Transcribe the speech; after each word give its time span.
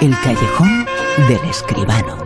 El 0.00 0.18
callejón 0.20 0.86
del 1.28 1.50
escribano. 1.50 2.16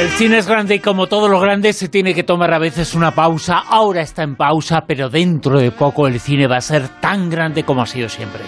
El 0.00 0.08
cine 0.12 0.38
es 0.38 0.48
grande 0.48 0.76
y 0.76 0.80
como 0.80 1.08
todo 1.08 1.28
lo 1.28 1.40
grande 1.40 1.74
se 1.74 1.88
tiene 1.88 2.14
que 2.14 2.22
tomar 2.22 2.54
a 2.54 2.58
veces 2.58 2.94
una 2.94 3.10
pausa. 3.10 3.58
Ahora 3.68 4.00
está 4.00 4.22
en 4.22 4.36
pausa, 4.36 4.84
pero 4.86 5.10
dentro 5.10 5.58
de 5.58 5.72
poco 5.72 6.06
el 6.06 6.20
cine 6.20 6.46
va 6.46 6.56
a 6.56 6.62
ser 6.62 6.88
tan 7.00 7.28
grande 7.28 7.64
como 7.64 7.82
ha 7.82 7.86
sido 7.86 8.08
siempre. 8.08 8.44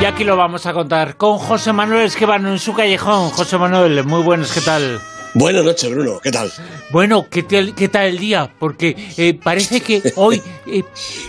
Y 0.00 0.04
aquí 0.04 0.24
lo 0.24 0.36
vamos 0.36 0.66
a 0.66 0.72
contar 0.72 1.16
con 1.16 1.38
José 1.38 1.72
Manuel 1.72 2.06
Esquivano 2.06 2.50
en 2.50 2.58
su 2.58 2.74
callejón. 2.74 3.30
José 3.30 3.56
Manuel, 3.56 4.04
muy 4.04 4.22
buenos, 4.22 4.52
¿qué 4.52 4.62
tal? 4.62 5.00
Buenas 5.34 5.64
noches, 5.64 5.90
Bruno. 5.90 6.20
¿Qué 6.22 6.30
tal? 6.30 6.52
Bueno, 6.90 7.26
¿qué 7.30 7.42
tal, 7.42 7.74
qué 7.74 7.88
tal 7.88 8.06
el 8.06 8.18
día? 8.18 8.50
Porque 8.58 8.94
eh, 9.16 9.32
parece 9.34 9.80
que 9.80 10.02
hoy 10.16 10.42
eh, 10.66 10.82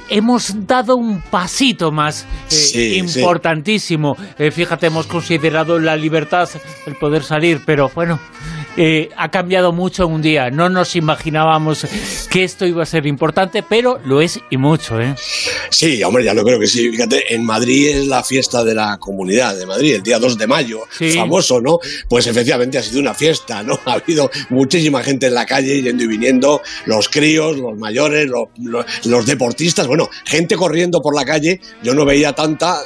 hemos 0.10 0.68
dado 0.68 0.98
un 0.98 1.22
pasito 1.22 1.92
más 1.92 2.24
eh, 2.24 2.28
Sí, 2.52 2.98
importantísimo. 2.98 4.18
Eh, 4.38 4.52
fíjate, 4.52 4.88
hemos 4.88 5.08
considerado 5.08 5.80
la 5.80 5.96
libertad, 5.96 6.50
el 6.86 6.96
poder 6.96 7.24
salir, 7.24 7.62
pero 7.66 7.90
bueno, 7.96 8.20
eh, 8.78 9.10
ha 9.16 9.30
cambiado 9.30 9.72
mucho 9.72 10.06
en 10.06 10.12
un 10.14 10.22
día. 10.22 10.50
No 10.50 10.70
nos 10.70 10.96
imaginábamos 10.96 11.86
que 12.30 12.44
esto 12.44 12.66
iba 12.66 12.84
a 12.84 12.86
ser 12.86 13.06
importante, 13.06 13.64
pero 13.68 14.00
lo 14.06 14.22
es 14.22 14.40
y 14.50 14.58
mucho, 14.58 15.00
¿eh? 15.00 15.16
Sí, 15.70 16.04
hombre, 16.04 16.24
ya 16.24 16.34
lo 16.34 16.44
creo 16.44 16.60
que 16.60 16.68
sí. 16.68 16.90
Fíjate, 16.92 17.34
en 17.34 17.44
Madrid 17.46 17.90
es 17.90 18.08
la 18.08 18.24
fiesta 18.24 18.64
de 18.64 18.74
la 18.76 18.98
Comunidad 18.98 19.56
de 19.56 19.66
Madrid, 19.66 19.96
el 19.96 20.04
día 20.04 20.20
2 20.20 20.38
de 20.38 20.48
mayo, 20.48 20.80
Sí. 20.98 21.12
famoso, 21.12 21.62
¿no? 21.62 21.80
Pues 22.08 22.28
efectivamente 22.28 22.78
ha 22.78 22.84
sido 22.84 23.00
una 23.00 23.14
fiesta, 23.14 23.64
¿no? 23.64 23.80
Ha 23.86 23.94
habido 23.94 24.30
muchísima 24.50 25.04
gente 25.04 25.28
en 25.28 25.34
la 25.36 25.46
calle 25.46 25.82
yendo 25.82 26.04
y 26.04 26.08
viniendo, 26.08 26.62
los 26.86 27.10
críos, 27.10 27.58
los 27.58 27.78
mayores, 27.78 28.28
los, 28.28 28.50
los- 28.62 28.86
los 29.06 29.26
deportistas, 29.26 29.88
bueno, 29.88 30.10
gente 30.26 30.56
corriendo 30.56 31.02
por 31.02 31.16
la 31.16 31.26
calle. 31.26 31.60
Yo 31.84 31.94
no 31.94 32.06
veía 32.06 32.34
tanta. 32.34 32.80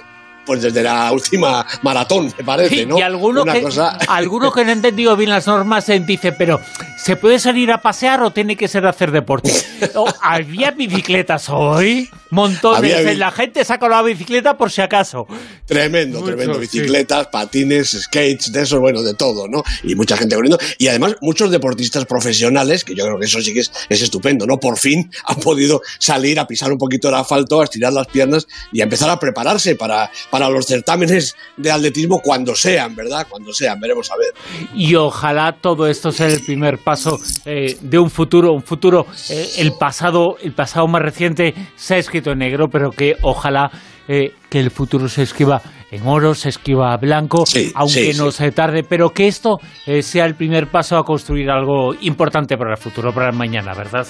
Pues 0.48 0.62
desde 0.64 0.82
la 0.82 1.12
última 1.12 1.64
maratón, 1.84 2.34
me 2.38 2.44
parece, 2.44 2.86
¿no? 2.88 2.98
Y 2.98 3.02
alguno 3.04 3.44
Una 3.44 3.54
que, 3.54 3.62
cosa- 3.62 3.90
alguno 4.08 4.52
que 4.52 4.64
no 4.64 4.70
ha 4.72 4.74
entendido 4.74 5.16
bien 5.16 5.30
las 5.30 5.46
normas 5.46 5.88
eh, 5.90 6.00
dice, 6.00 6.32
pero 6.32 6.60
¿se 6.98 7.16
puede 7.18 7.38
salir 7.38 7.72
a 7.72 7.82
pasear 7.82 8.24
o 8.24 8.32
tiene 8.32 8.56
que 8.56 8.68
ser 8.68 8.86
a 8.86 8.90
hacer 8.90 9.12
deporte? 9.12 9.52
O, 9.94 10.08
¿Había 10.24 10.72
bicicletas 10.72 11.50
hoy? 11.50 12.10
Montones. 12.32 12.78
Había 12.96 13.12
bi- 13.12 13.16
La 13.18 13.30
gente 13.32 13.64
saca 13.64 13.88
la 13.88 14.02
bicicleta 14.02 14.58
por 14.58 14.72
si 14.72 14.82
acaso. 14.82 15.28
Tremendo, 15.66 16.20
Mucho, 16.20 16.32
tremendo. 16.32 16.54
sí. 16.56 16.60
Bicicletas, 16.62 17.28
patines, 17.28 17.92
skates, 17.92 18.52
de 18.52 18.64
eso, 18.64 18.80
bueno, 18.80 19.02
de 19.04 19.14
todo, 19.14 19.48
¿no? 19.48 19.64
Y 19.84 19.94
mucha 19.96 20.18
gente 20.18 20.36
corriendo. 20.36 20.58
Y 20.78 20.88
además, 20.88 21.16
muchos 21.22 21.52
deportistas 21.52 22.06
profesionales, 22.06 22.84
que 22.84 22.96
yo 22.96 23.06
creo 23.06 23.20
que 23.20 23.26
eso 23.26 23.42
sí 23.42 23.54
que 23.54 23.60
es, 23.62 23.72
es 23.90 24.02
estupendo, 24.02 24.46
¿no? 24.48 24.60
Por 24.60 24.78
fin 24.78 25.12
han 25.26 25.36
podido 25.38 25.82
salir 26.00 26.40
a 26.40 26.48
pisar 26.48 26.72
un 26.72 26.78
poquito 26.78 27.10
el 27.10 27.16
asfalto, 27.16 27.62
a 27.62 27.66
estirar 27.66 27.94
las 27.94 28.08
piernas 28.08 28.48
y 28.72 28.82
a 28.82 28.86
empezar 28.86 29.10
a 29.10 29.20
prepararse 29.20 29.76
para, 29.76 30.10
para 30.30 30.37
los 30.50 30.66
certámenes 30.66 31.36
de 31.58 31.72
atletismo 31.72 32.20
cuando 32.20 32.56
sean, 32.56 32.96
¿verdad? 32.96 33.26
Cuando 33.30 33.54
sean, 33.54 33.80
veremos 33.80 34.10
a 34.12 34.16
ver. 34.18 34.34
Y 34.76 34.96
ojalá 34.96 35.54
todo 35.60 35.88
esto 35.88 36.12
sea 36.12 36.28
el 36.28 36.42
primer 36.42 36.78
paso 36.78 37.20
eh, 37.46 37.78
de 37.82 38.00
un 38.00 38.10
futuro, 38.10 38.54
un 38.54 38.64
futuro, 38.64 39.06
eh, 39.30 39.48
el 39.58 39.74
pasado, 39.74 40.38
el 40.42 40.54
pasado 40.54 40.88
más 40.88 41.02
reciente 41.02 41.54
se 41.76 41.96
ha 41.96 41.98
escrito 41.98 42.32
en 42.32 42.40
negro, 42.40 42.68
pero 42.72 42.92
que 42.92 43.16
ojalá 43.22 43.72
eh, 44.08 44.32
que 44.50 44.60
el 44.60 44.72
futuro 44.72 45.10
se 45.10 45.24
escriba 45.24 45.62
en 45.92 46.06
oro, 46.08 46.34
se 46.34 46.50
escriba 46.50 46.96
blanco, 46.98 47.46
Sí, 47.46 47.72
aunque 47.76 48.14
sí, 48.14 48.18
no 48.18 48.32
sí. 48.32 48.38
se 48.38 48.52
tarde, 48.52 48.84
pero 48.84 49.10
que 49.10 49.28
esto 49.28 49.58
eh, 49.86 50.02
sea 50.02 50.26
el 50.26 50.36
primer 50.36 50.68
paso 50.68 50.98
a 50.98 51.04
construir 51.04 51.50
algo 51.50 51.94
importante 52.02 52.58
para 52.58 52.72
el 52.72 52.78
futuro, 52.78 53.14
para 53.14 53.30
el 53.30 53.36
mañana, 53.36 53.74
¿verdad? 53.74 54.08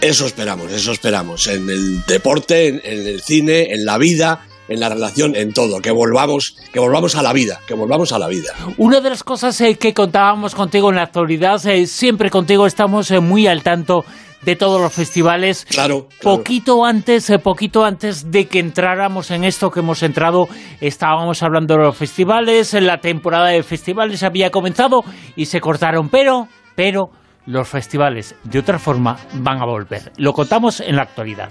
Eso 0.00 0.26
esperamos, 0.26 0.72
eso 0.72 0.92
esperamos. 0.92 1.46
En 1.46 1.68
el 1.70 2.04
deporte, 2.06 2.68
en, 2.68 2.80
en 2.84 3.06
el 3.06 3.20
cine, 3.22 3.72
en 3.72 3.84
la 3.84 3.98
vida, 3.98 4.46
en 4.68 4.80
la 4.80 4.88
relación, 4.88 5.36
en 5.36 5.52
todo. 5.52 5.80
Que 5.80 5.90
volvamos, 5.90 6.56
que 6.72 6.80
volvamos 6.80 7.14
a 7.16 7.22
la 7.22 7.32
vida, 7.32 7.60
que 7.66 7.74
volvamos 7.74 8.12
a 8.12 8.18
la 8.18 8.28
vida. 8.28 8.52
Una 8.78 9.00
de 9.00 9.10
las 9.10 9.22
cosas 9.22 9.60
eh, 9.60 9.76
que 9.76 9.94
contábamos 9.94 10.54
contigo 10.54 10.90
en 10.90 10.96
la 10.96 11.02
actualidad, 11.02 11.64
eh, 11.66 11.86
siempre 11.86 12.30
contigo 12.30 12.66
estamos 12.66 13.10
eh, 13.10 13.20
muy 13.20 13.46
al 13.46 13.62
tanto 13.62 14.04
de 14.46 14.56
todos 14.56 14.80
los 14.80 14.92
festivales. 14.92 15.66
Claro, 15.68 16.08
claro. 16.20 16.38
Poquito 16.38 16.84
antes, 16.84 17.28
eh, 17.30 17.38
poquito 17.38 17.84
antes 17.84 18.30
de 18.30 18.46
que 18.46 18.60
entráramos 18.60 19.30
en 19.30 19.44
esto 19.44 19.70
que 19.70 19.80
hemos 19.80 20.02
entrado, 20.02 20.48
estábamos 20.80 21.42
hablando 21.42 21.74
de 21.74 21.82
los 21.82 21.96
festivales, 21.96 22.72
la 22.74 22.98
temporada 22.98 23.48
de 23.48 23.62
festivales 23.62 24.22
había 24.22 24.50
comenzado 24.50 25.02
y 25.34 25.46
se 25.46 25.60
cortaron, 25.60 26.08
pero, 26.08 26.48
pero 26.76 27.10
los 27.44 27.68
festivales 27.68 28.36
de 28.44 28.60
otra 28.60 28.78
forma 28.78 29.16
van 29.34 29.60
a 29.60 29.66
volver. 29.66 30.12
Lo 30.16 30.32
contamos 30.32 30.80
en 30.80 30.96
la 30.96 31.02
actualidad. 31.02 31.50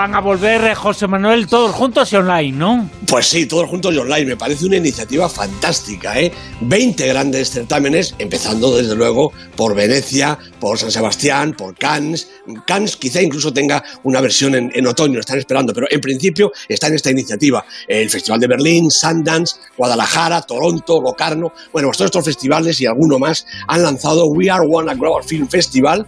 Van 0.00 0.14
a 0.14 0.20
volver, 0.20 0.64
eh, 0.64 0.74
José 0.74 1.06
Manuel, 1.06 1.46
todos 1.46 1.72
juntos 1.72 2.10
y 2.10 2.16
online, 2.16 2.56
¿no? 2.56 2.88
Pues 3.06 3.26
sí, 3.26 3.44
todos 3.44 3.68
juntos 3.68 3.94
y 3.94 3.98
online. 3.98 4.24
Me 4.24 4.36
parece 4.38 4.64
una 4.64 4.78
iniciativa 4.78 5.28
fantástica, 5.28 6.18
¿eh? 6.18 6.32
20 6.62 7.06
grandes 7.06 7.50
certámenes, 7.50 8.14
empezando 8.18 8.74
desde 8.74 8.96
luego 8.96 9.30
por 9.56 9.74
Venecia, 9.74 10.38
por 10.58 10.78
San 10.78 10.90
Sebastián, 10.90 11.52
por 11.52 11.76
Cannes. 11.76 12.30
Cannes 12.66 12.96
quizá 12.96 13.20
incluso 13.20 13.52
tenga 13.52 13.84
una 14.04 14.22
versión 14.22 14.54
en, 14.54 14.86
otoño, 14.86 15.20
están 15.20 15.38
esperando, 15.38 15.74
pero 15.74 15.86
en 15.90 16.00
principio 16.00 16.50
está 16.66 16.86
en 16.86 16.94
esta 16.94 17.10
iniciativa. 17.10 17.62
El 17.86 18.08
Festival 18.08 18.40
de 18.40 18.46
Berlín, 18.46 18.90
Sundance, 18.90 19.56
Guadalajara, 19.76 20.40
Toronto, 20.40 21.02
Locarno. 21.02 21.52
Bueno, 21.74 21.88
pues 21.88 21.98
todos 21.98 22.08
estos 22.08 22.24
festivales 22.24 22.80
y 22.80 22.86
alguno 22.86 23.18
más 23.18 23.44
han 23.68 23.82
lanzado 23.82 24.28
We 24.28 24.48
Are 24.48 24.66
One, 24.66 24.90
a 24.90 24.94
Global 24.94 25.24
Film 25.24 25.46
Festival. 25.46 26.06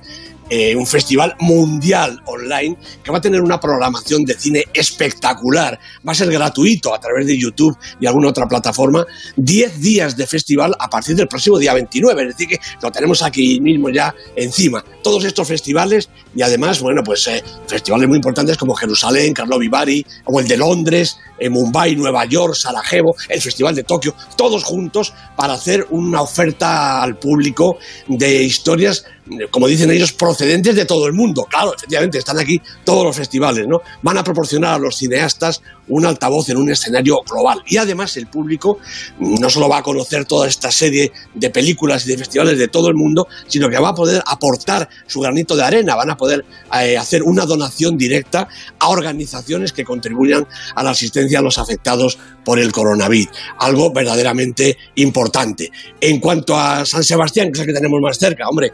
Eh, 0.49 0.77
un 0.77 0.87
festival 0.87 1.35
mundial 1.41 2.21
online 2.27 2.77
que 3.03 3.11
va 3.11 3.19
a 3.19 3.21
tener 3.21 3.41
una 3.41 3.59
programación 3.59 4.25
de 4.25 4.35
cine 4.35 4.65
espectacular. 4.73 5.79
Va 6.07 6.13
a 6.13 6.15
ser 6.15 6.31
gratuito 6.31 6.95
a 6.95 7.01
través 7.01 7.27
de 7.27 7.39
YouTube 7.39 7.77
y 8.01 8.07
alguna 8.07 8.29
otra 8.29 8.47
plataforma. 8.47 9.07
10 9.37 9.81
días 9.81 10.17
de 10.17 10.27
festival 10.27 10.75
a 10.79 10.89
partir 10.89 11.17
del 11.17 11.29
próximo 11.29 11.59
día 11.59 11.75
29, 11.75 12.23
es 12.23 12.29
decir, 12.29 12.49
que 12.49 12.59
lo 12.83 12.91
tenemos 12.91 13.23
aquí 13.23 13.61
mismo 13.61 13.91
ya 13.91 14.15
encima. 14.37 14.85
Todos 15.03 15.25
estos 15.25 15.49
festivales 15.49 16.09
y 16.35 16.43
además, 16.43 16.81
bueno, 16.81 17.03
pues 17.05 17.27
eh, 17.29 17.43
festivales 17.67 18.09
muy 18.09 18.17
importantes 18.17 18.57
como 18.57 18.75
Jerusalén, 18.75 19.35
Karlovy 19.35 19.69
Vary 19.69 20.05
o 20.25 20.41
el 20.41 20.49
de 20.49 20.57
Londres, 20.57 21.19
eh, 21.39 21.51
Mumbai, 21.51 21.97
Nueva 21.97 22.25
York, 22.25 22.55
Sarajevo, 22.55 23.15
el 23.29 23.41
Festival 23.41 23.75
de 23.75 23.83
Tokio, 23.83 24.15
todos 24.37 24.65
juntos 24.65 25.13
para 25.37 25.55
hacer 25.55 25.87
una 25.91 26.23
oferta 26.23 27.03
al 27.03 27.19
público 27.19 27.79
de 28.07 28.43
historias, 28.45 29.05
como 29.51 29.69
dicen 29.69 29.91
ellos, 29.91 30.13
procedentes 30.13 30.75
de 30.75 30.85
todo 30.85 31.07
el 31.07 31.13
mundo. 31.13 31.45
Claro, 31.49 31.75
efectivamente, 31.77 32.19
están 32.19 32.39
aquí 32.39 32.61
todos 32.85 33.05
los 33.05 33.17
festivales, 33.17 33.67
¿no? 33.69 33.81
Van 34.03 34.19
a 34.19 34.25
proporcionar 34.25 34.75
a 34.75 34.79
los 34.79 34.97
cineastas 34.97 35.63
un 35.89 36.07
altavoz 36.07 36.49
en 36.49 36.57
un 36.57 36.71
escenario 36.71 37.19
global. 37.29 37.63
Y 37.67 37.77
además 37.77 38.17
el 38.17 38.27
público 38.27 38.79
mm, 39.19 39.35
no 39.41 39.51
solo 39.51 39.69
va 39.69 39.79
a 39.79 39.83
conocer 39.83 40.25
toda 40.25 40.49
esta 40.49 40.71
serie 40.71 41.13
de 41.35 41.51
películas 41.51 42.07
y 42.07 42.11
de 42.11 42.19
festivales 42.19 42.59
de 42.59 42.69
todo 42.69 42.89
el 42.89 42.95
mundo, 42.95 43.29
sino 43.47 43.69
que 43.69 43.79
va 43.79 43.91
a 43.91 43.95
poder 43.95 44.23
aportar 44.27 44.89
su 45.07 45.21
granito 45.21 45.57
de 45.57 45.65
arena, 45.65 45.95
van 45.95 46.11
a 46.11 46.17
poder 46.17 46.45
eh, 46.81 46.97
hacer 46.97 47.23
una 47.23 47.47
donación 47.47 47.97
directa 47.97 48.49
a 48.79 48.89
organizaciones 48.89 49.73
que 49.73 49.85
contribuyan 49.85 50.47
a 50.75 50.83
la 50.83 50.91
asistencia 50.91 51.39
a 51.39 51.43
los 51.43 51.59
afectados 51.59 52.19
por 52.45 52.59
el 52.59 52.73
coronavirus. 52.73 53.33
Algo 53.59 53.93
verdaderamente 53.93 54.77
importante. 54.97 55.71
En 56.01 56.19
cuanto 56.19 56.57
a 56.57 56.85
San 56.85 57.05
Sebastián, 57.05 57.49
que 57.49 57.53
es 57.53 57.61
el 57.61 57.67
que 57.67 57.73
tenemos 57.73 58.01
más 58.01 58.19
cerca, 58.19 58.49
hombre, 58.49 58.73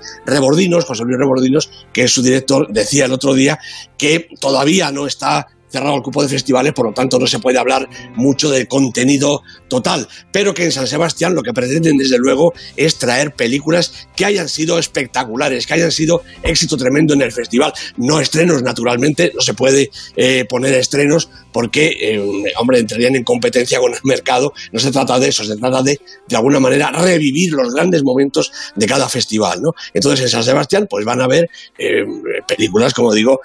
Rebordinos, 0.48 0.84
José 0.84 1.04
Luis 1.04 1.18
Rebordinos, 1.18 1.70
que 1.92 2.04
es 2.04 2.12
su 2.12 2.22
director, 2.22 2.68
decía 2.70 3.04
el 3.04 3.12
otro 3.12 3.34
día 3.34 3.58
que 3.96 4.28
todavía 4.40 4.90
no 4.90 5.06
está 5.06 5.46
cerrado 5.70 5.96
el 5.96 6.02
cupo 6.02 6.22
de 6.22 6.28
festivales, 6.28 6.72
por 6.72 6.86
lo 6.86 6.92
tanto 6.92 7.18
no 7.18 7.26
se 7.26 7.38
puede 7.38 7.58
hablar 7.58 7.88
mucho 8.14 8.50
del 8.50 8.66
contenido 8.68 9.42
total, 9.68 10.08
pero 10.32 10.54
que 10.54 10.64
en 10.64 10.72
San 10.72 10.86
Sebastián 10.86 11.34
lo 11.34 11.42
que 11.42 11.52
pretenden 11.52 11.96
desde 11.96 12.18
luego 12.18 12.52
es 12.76 12.96
traer 12.96 13.34
películas 13.34 14.08
que 14.16 14.24
hayan 14.24 14.48
sido 14.48 14.78
espectaculares, 14.78 15.66
que 15.66 15.74
hayan 15.74 15.92
sido 15.92 16.22
éxito 16.42 16.76
tremendo 16.76 17.14
en 17.14 17.22
el 17.22 17.32
festival, 17.32 17.72
no 17.96 18.20
estrenos 18.20 18.62
naturalmente, 18.62 19.32
no 19.34 19.40
se 19.40 19.54
puede 19.54 19.90
eh, 20.16 20.44
poner 20.48 20.74
estrenos 20.74 21.28
porque, 21.52 21.92
eh, 22.00 22.22
hombre, 22.58 22.78
entrarían 22.78 23.16
en 23.16 23.24
competencia 23.24 23.78
con 23.78 23.92
el 23.92 24.00
mercado, 24.04 24.52
no 24.72 24.78
se 24.78 24.90
trata 24.90 25.18
de 25.18 25.28
eso, 25.28 25.44
se 25.44 25.56
trata 25.56 25.82
de, 25.82 25.98
de 26.28 26.36
alguna 26.36 26.60
manera, 26.60 26.90
revivir 26.92 27.52
los 27.52 27.74
grandes 27.74 28.02
momentos 28.02 28.52
de 28.74 28.86
cada 28.86 29.08
festival, 29.08 29.60
¿no? 29.60 29.72
Entonces 29.92 30.24
en 30.24 30.28
San 30.30 30.44
Sebastián 30.44 30.86
pues 30.88 31.04
van 31.04 31.20
a 31.20 31.26
ver 31.26 31.48
eh, 31.78 32.04
películas, 32.46 32.94
como 32.94 33.12
digo, 33.12 33.40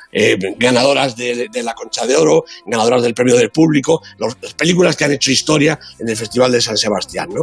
ganadoras 0.58 1.16
de, 1.16 1.48
de 1.52 1.64
la 1.64 1.74
Concha 1.74 2.06
de 2.06 2.13
Oro, 2.16 2.44
ganadoras 2.66 3.04
del 3.04 3.14
premio 3.14 3.36
del 3.36 3.50
público, 3.50 4.02
las 4.18 4.54
películas 4.54 4.96
que 4.96 5.06
han 5.06 5.12
hecho 5.14 5.32
historia 5.32 5.80
en 6.00 6.10
el 6.10 6.16
Festival 6.16 6.52
de 6.52 6.62
San 6.62 6.78
Sebastián. 6.78 7.30
¿no? 7.34 7.42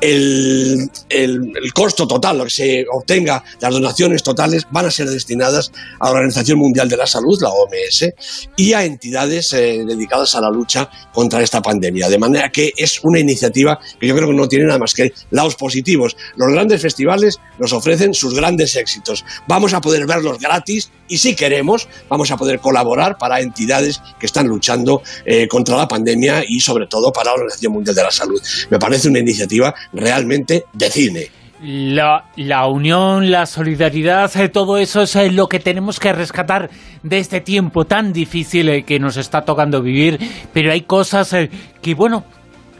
El, 0.00 0.90
el, 1.08 1.72
costo 1.72 2.06
total, 2.06 2.38
lo 2.38 2.44
que 2.44 2.50
se 2.50 2.84
obtenga, 2.90 3.42
las 3.60 3.72
donaciones 3.72 4.22
totales, 4.22 4.66
van 4.70 4.86
a 4.86 4.90
ser 4.90 5.08
destinadas 5.08 5.72
a 6.00 6.06
la 6.06 6.12
Organización 6.12 6.58
Mundial 6.58 6.88
de 6.88 6.96
la 6.96 7.06
Salud, 7.06 7.38
la 7.40 7.50
OMS, 7.50 8.12
y 8.56 8.72
a 8.72 8.84
entidades 8.84 9.52
eh, 9.52 9.84
dedicadas 9.86 10.34
a 10.34 10.40
la 10.40 10.50
lucha 10.50 10.88
contra 11.12 11.42
esta 11.42 11.60
pandemia. 11.60 12.08
De 12.08 12.18
manera 12.18 12.50
que 12.50 12.72
es 12.76 13.00
una 13.02 13.18
iniciativa 13.18 13.78
que 14.00 14.06
yo 14.06 14.14
creo 14.14 14.28
que 14.28 14.34
no 14.34 14.48
tiene 14.48 14.66
nada 14.66 14.78
más 14.78 14.94
que 14.94 15.12
lados 15.30 15.56
positivos. 15.56 16.16
Los 16.36 16.52
grandes 16.52 16.82
festivales 16.82 17.38
nos 17.58 17.72
ofrecen 17.72 18.14
sus 18.14 18.34
grandes 18.34 18.76
éxitos. 18.76 19.24
Vamos 19.48 19.74
a 19.74 19.80
poder 19.80 20.06
verlos 20.06 20.38
gratis 20.38 20.90
y 21.08 21.18
si 21.18 21.34
queremos, 21.34 21.88
vamos 22.08 22.30
a 22.30 22.36
poder 22.36 22.60
colaborar 22.60 23.16
para 23.18 23.40
entidades 23.40 24.00
que 24.18 24.26
están 24.26 24.46
luchando 24.46 25.02
eh, 25.24 25.46
contra 25.48 25.76
la 25.76 25.86
pandemia 25.86 26.42
y 26.46 26.60
sobre 26.60 26.86
todo 26.86 27.12
para 27.12 27.30
la 27.30 27.34
Organización 27.34 27.72
Mundial 27.72 27.94
de 27.94 28.02
la 28.02 28.10
Salud. 28.10 28.40
Me 28.70 28.78
parece 28.78 29.08
una 29.08 29.18
iniciativa 29.18 29.74
realmente 29.92 30.64
de 30.72 30.90
cine. 30.90 31.30
La, 31.62 32.26
la, 32.36 32.66
unión, 32.66 33.30
la 33.30 33.46
solidaridad, 33.46 34.30
eh, 34.36 34.48
todo 34.50 34.76
eso 34.76 35.02
es 35.02 35.16
eh, 35.16 35.30
lo 35.30 35.46
que 35.46 35.58
tenemos 35.58 35.98
que 35.98 36.12
rescatar 36.12 36.68
de 37.02 37.18
este 37.18 37.40
tiempo 37.40 37.86
tan 37.86 38.12
difícil 38.12 38.84
que 38.84 38.98
nos 38.98 39.16
está 39.16 39.42
tocando 39.42 39.80
vivir, 39.80 40.18
pero 40.52 40.70
hay 40.70 40.82
cosas 40.82 41.34
que, 41.80 41.94
bueno, 41.94 42.24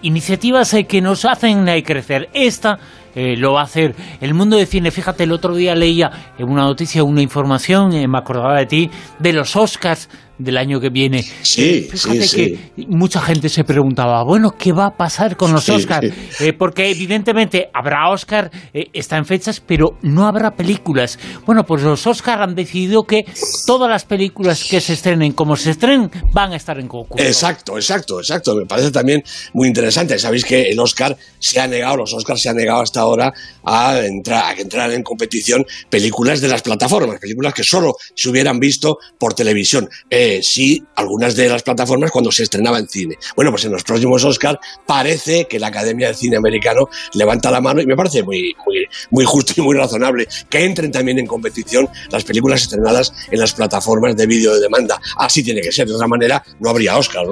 iniciativas 0.03 0.77
que 0.87 1.01
nos 1.01 1.25
hacen 1.25 1.65
crecer. 1.83 2.29
Esta 2.35 2.79
lo 3.17 3.55
va 3.55 3.63
a 3.63 3.65
hacer 3.65 3.95
el 4.21 4.35
mundo 4.35 4.57
de 4.57 4.67
cine. 4.67 4.91
Fíjate, 4.91 5.25
el 5.25 5.33
otro 5.33 5.55
día 5.55 5.75
leía 5.75 6.11
en 6.39 6.51
una 6.51 6.65
noticia, 6.65 7.03
una 7.03 7.23
información, 7.23 7.95
eh, 7.95 8.07
me 8.07 8.19
acordaba 8.19 8.59
de 8.59 8.67
ti, 8.67 8.91
de 9.19 9.33
los 9.33 9.57
Oscars 9.57 10.09
del 10.39 10.57
año 10.57 10.81
que 10.81 10.91
viene. 10.91 11.25
Sí, 11.43 11.89
Fíjate 11.91 12.29
que 12.29 12.87
mucha 12.89 13.21
gente 13.21 13.49
se 13.49 13.65
preguntaba, 13.65 14.23
bueno, 14.25 14.55
¿qué 14.59 14.73
va 14.73 14.87
a 14.87 14.97
pasar 14.97 15.37
con 15.37 15.53
los 15.53 15.69
Oscars? 15.69 16.13
Eh, 16.41 16.53
porque 16.53 16.91
evidentemente 16.91 17.69
habrá 17.73 18.11
Oscar, 18.11 18.51
eh, 18.73 18.87
está 18.93 19.17
en 19.17 19.25
fechas, 19.25 19.63
pero 19.65 19.99
no 20.03 20.27
habrá 20.27 20.51
películas. 20.53 21.19
Bueno, 21.47 21.65
pues 21.65 21.83
los 21.83 22.07
Oscars 22.07 22.43
han 22.43 22.55
decidido 22.55 23.05
que 23.05 23.25
todas 23.67 23.91
las 23.91 24.05
películas 24.05 24.65
que 24.65 24.81
se 24.81 24.93
estrenen, 24.93 25.33
como 25.33 25.57
se 25.57 25.71
estrenen, 25.71 26.11
van 26.33 26.53
a 26.53 26.57
estar 26.57 26.79
en 26.79 26.89
concurso. 26.89 27.25
Exacto, 27.25 27.77
exacto, 27.77 28.19
exacto. 28.21 28.55
Me 28.55 28.67
parece 28.67 28.91
también 28.91 29.23
muy 29.55 29.69
interesante. 29.69 30.19
Sabéis 30.19 30.45
que 30.45 30.63
el 30.71 30.79
Oscar 30.79 31.17
se 31.39 31.61
ha 31.61 31.67
negado, 31.67 31.99
los 31.99 32.13
Oscars 32.13 32.41
se 32.41 32.49
han 32.49 32.57
negado 32.57 32.83
hasta 32.83 33.01
ahora 33.01 33.33
a 33.65 33.99
entrar, 34.01 34.45
a 34.45 34.61
entrar 34.61 34.91
en 34.93 35.03
competición 35.03 35.65
películas 35.89 36.41
de 36.41 36.49
las 36.49 36.63
plataformas, 36.63 37.19
películas 37.21 37.55
que 37.55 37.65
solo 37.65 37.95
se 38.15 38.29
hubieran 38.29 38.59
visto 38.59 38.99
por 39.19 39.35
televisión. 39.35 39.89
Eh, 40.11 40.26
sí 40.43 40.83
algunas 40.97 41.35
de 41.37 41.49
las 41.49 41.63
plataformas 41.63 42.11
cuando 42.11 42.31
se 42.33 42.43
estrenaba 42.43 42.79
en 42.79 42.89
cine. 42.89 43.17
Bueno, 43.35 43.51
pues 43.51 43.65
en 43.65 43.73
los 43.73 43.83
próximos 43.83 44.25
Oscars 44.25 44.59
parece 44.87 45.47
que 45.47 45.59
la 45.59 45.69
Academia 45.69 46.09
del 46.09 46.17
Cine 46.17 46.37
Americano 46.37 46.89
levanta 47.15 47.51
la 47.51 47.61
mano 47.61 47.81
y 47.81 47.87
me 47.87 47.97
parece 47.97 48.23
muy, 48.23 48.55
muy, 48.67 48.85
muy 49.11 49.25
justo 49.25 49.55
y 49.57 49.61
muy 49.63 49.77
razonable 49.77 50.27
que 50.49 50.65
entren 50.65 50.91
también 50.91 51.19
en 51.19 51.27
competición 51.27 51.89
las 52.11 52.25
películas 52.25 52.63
estrenadas 52.63 53.13
en 53.31 53.41
las 53.41 53.53
plataformas 53.53 54.17
de 54.17 54.27
vídeo 54.27 54.55
de 54.55 54.61
demanda. 54.61 55.01
Así 55.19 55.43
tiene 55.43 55.61
que 55.61 55.73
ser, 55.73 55.87
de 55.87 55.95
otra 55.95 56.09
manera 56.09 56.43
no 56.61 56.71
habría 56.71 56.97
Oscar. 56.97 57.25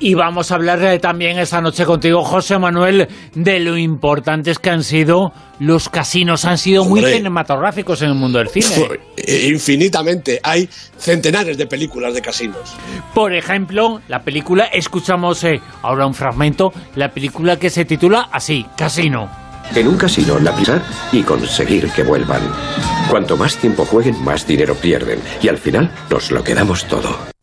Y 0.00 0.14
vamos 0.14 0.50
a 0.50 0.56
hablar 0.56 0.82
eh, 0.84 0.98
también 0.98 1.38
esta 1.38 1.60
noche 1.60 1.84
contigo, 1.84 2.22
José 2.24 2.58
Manuel, 2.58 3.08
de 3.34 3.60
lo 3.60 3.76
importantes 3.76 4.58
que 4.58 4.70
han 4.70 4.82
sido 4.82 5.32
los 5.58 5.88
casinos. 5.88 6.44
Han 6.44 6.58
sido 6.58 6.84
muy 6.84 7.04
cinematográficos 7.04 8.02
en 8.02 8.08
el 8.08 8.14
mundo 8.14 8.38
del 8.38 8.48
cine. 8.48 8.88
Infinitamente. 9.46 10.40
Hay 10.42 10.68
centenares 10.98 11.58
de 11.58 11.66
películas 11.66 12.14
de 12.14 12.22
casinos. 12.22 12.74
Por 13.14 13.32
ejemplo, 13.32 14.00
la 14.08 14.22
película, 14.22 14.64
escuchamos 14.64 15.44
eh, 15.44 15.60
ahora 15.82 16.06
un 16.06 16.14
fragmento, 16.14 16.72
la 16.96 17.12
película 17.12 17.58
que 17.58 17.70
se 17.70 17.84
titula 17.84 18.28
así, 18.32 18.66
Casino. 18.76 19.30
En 19.74 19.88
un 19.88 19.96
casino, 19.96 20.38
la 20.38 20.54
prisa 20.54 20.82
y 21.10 21.22
conseguir 21.22 21.88
que 21.90 22.02
vuelvan. 22.02 22.42
Cuanto 23.10 23.36
más 23.36 23.56
tiempo 23.56 23.84
jueguen, 23.84 24.22
más 24.22 24.46
dinero 24.46 24.74
pierden. 24.74 25.20
Y 25.42 25.48
al 25.48 25.58
final, 25.58 25.90
nos 26.10 26.30
lo 26.30 26.44
quedamos 26.44 26.84
todo. 26.86 27.33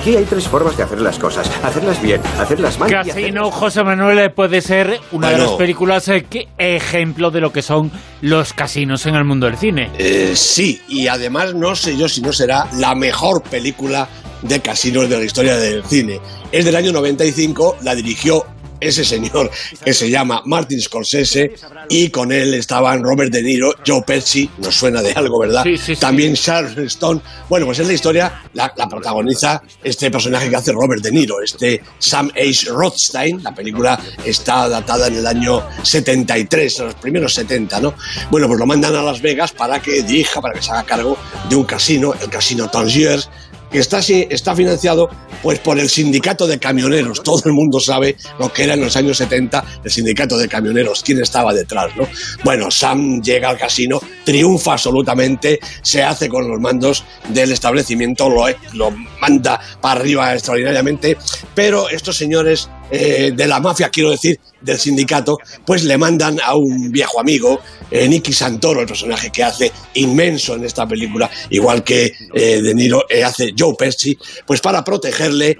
Aquí 0.00 0.16
hay 0.16 0.24
tres 0.24 0.48
formas 0.48 0.78
de 0.78 0.82
hacer 0.82 0.98
las 1.02 1.18
cosas. 1.18 1.46
Hacerlas 1.62 2.00
bien, 2.00 2.22
hacerlas 2.38 2.78
mal. 2.78 2.90
Casino, 2.90 3.50
José 3.50 3.84
Manuel, 3.84 4.32
puede 4.32 4.62
ser 4.62 4.98
una 5.12 5.28
de 5.28 5.36
las 5.36 5.50
películas 5.50 6.08
eh, 6.08 6.24
que, 6.24 6.48
ejemplo 6.56 7.30
de 7.30 7.42
lo 7.42 7.52
que 7.52 7.60
son 7.60 7.92
los 8.22 8.54
casinos 8.54 9.04
en 9.04 9.14
el 9.14 9.24
mundo 9.24 9.44
del 9.44 9.58
cine. 9.58 9.90
Eh, 9.98 10.32
sí, 10.36 10.80
y 10.88 11.08
además 11.08 11.52
no 11.52 11.76
sé 11.76 11.98
yo 11.98 12.08
si 12.08 12.22
no 12.22 12.32
será 12.32 12.66
la 12.78 12.94
mejor 12.94 13.42
película 13.42 14.08
de 14.40 14.60
casinos 14.60 15.06
de 15.10 15.18
la 15.18 15.24
historia 15.24 15.58
del 15.58 15.84
cine. 15.84 16.18
Es 16.50 16.64
del 16.64 16.76
año 16.76 16.92
95, 16.92 17.76
la 17.82 17.94
dirigió 17.94 18.46
ese 18.80 19.04
señor 19.04 19.50
que 19.84 19.92
se 19.92 20.10
llama 20.10 20.42
Martin 20.46 20.80
Scorsese 20.80 21.52
y 21.88 22.10
con 22.10 22.32
él 22.32 22.54
estaban 22.54 23.02
Robert 23.02 23.32
De 23.32 23.42
Niro, 23.42 23.74
Joe 23.86 24.02
Pesci, 24.02 24.48
nos 24.58 24.74
suena 24.74 25.02
de 25.02 25.12
algo, 25.12 25.40
¿verdad? 25.40 25.64
También 25.98 26.34
Charles 26.34 26.76
Stone. 26.92 27.20
Bueno, 27.48 27.66
pues 27.66 27.78
en 27.80 27.88
la 27.88 27.92
historia 27.92 28.42
la, 28.54 28.72
protagoniza 28.88 29.62
este 29.82 30.10
personaje 30.10 30.48
que 30.48 30.56
hace 30.56 30.72
Robert 30.72 31.02
De 31.02 31.12
Niro, 31.12 31.42
este 31.42 31.82
Sam 31.98 32.30
H. 32.34 32.70
Rothstein. 32.70 33.42
La 33.42 33.54
película 33.54 34.00
está 34.24 34.68
datada 34.68 35.08
en 35.08 35.16
el 35.16 35.26
año 35.26 35.62
73, 35.82 36.78
en 36.80 36.84
los 36.86 36.94
primeros 36.94 37.34
70, 37.34 37.80
¿no? 37.80 37.94
Bueno, 38.30 38.46
pues 38.46 38.58
lo 38.58 38.66
mandan 38.66 38.94
a 38.96 39.02
Las 39.02 39.20
Vegas 39.20 39.52
para 39.52 39.80
que 39.80 40.02
dirija, 40.02 40.40
para 40.40 40.54
que 40.54 40.62
se 40.62 40.70
haga 40.70 40.84
cargo 40.84 41.16
de 41.48 41.56
un 41.56 41.64
casino, 41.64 42.14
el 42.20 42.28
Casino 42.28 42.68
Tangiers, 42.68 43.28
que 43.70 43.78
está, 43.78 44.00
está 44.00 44.54
financiado 44.54 45.08
pues 45.42 45.58
por 45.58 45.78
el 45.78 45.88
sindicato 45.88 46.46
de 46.46 46.58
camioneros. 46.58 47.22
Todo 47.22 47.42
el 47.46 47.52
mundo 47.52 47.80
sabe 47.80 48.16
lo 48.38 48.52
que 48.52 48.64
era 48.64 48.74
en 48.74 48.80
los 48.80 48.96
años 48.96 49.16
70 49.18 49.64
el 49.84 49.90
sindicato 49.90 50.36
de 50.36 50.48
camioneros, 50.48 51.02
quién 51.02 51.20
estaba 51.20 51.52
detrás, 51.54 51.94
¿no? 51.96 52.06
Bueno, 52.44 52.70
Sam 52.70 53.22
llega 53.22 53.48
al 53.48 53.58
casino, 53.58 54.00
triunfa 54.24 54.72
absolutamente, 54.72 55.60
se 55.82 56.02
hace 56.02 56.28
con 56.28 56.48
los 56.48 56.60
mandos 56.60 57.04
del 57.28 57.52
establecimiento, 57.52 58.28
lo, 58.28 58.44
lo 58.74 58.90
manda 59.20 59.60
para 59.80 60.00
arriba 60.00 60.34
extraordinariamente, 60.34 61.16
pero 61.54 61.88
estos 61.88 62.16
señores 62.16 62.68
eh, 62.90 63.32
de 63.34 63.46
la 63.46 63.60
mafia, 63.60 63.88
quiero 63.88 64.10
decir, 64.10 64.38
del 64.60 64.78
sindicato, 64.78 65.38
pues 65.64 65.84
le 65.84 65.96
mandan 65.96 66.38
a 66.44 66.56
un 66.56 66.90
viejo 66.90 67.20
amigo, 67.20 67.60
eh, 67.90 68.08
Nicky 68.08 68.32
Santoro, 68.32 68.80
el 68.80 68.86
personaje 68.86 69.30
que 69.30 69.42
hace 69.42 69.72
inmenso 69.94 70.54
en 70.54 70.64
esta 70.64 70.86
película, 70.86 71.30
igual 71.50 71.82
que 71.84 72.12
eh, 72.34 72.60
De 72.60 72.74
Niro 72.74 73.04
hace 73.24 73.54
Joe 73.56 73.74
Pesci, 73.78 74.18
pues 74.46 74.60
para 74.60 74.84
protegerle. 74.84 75.56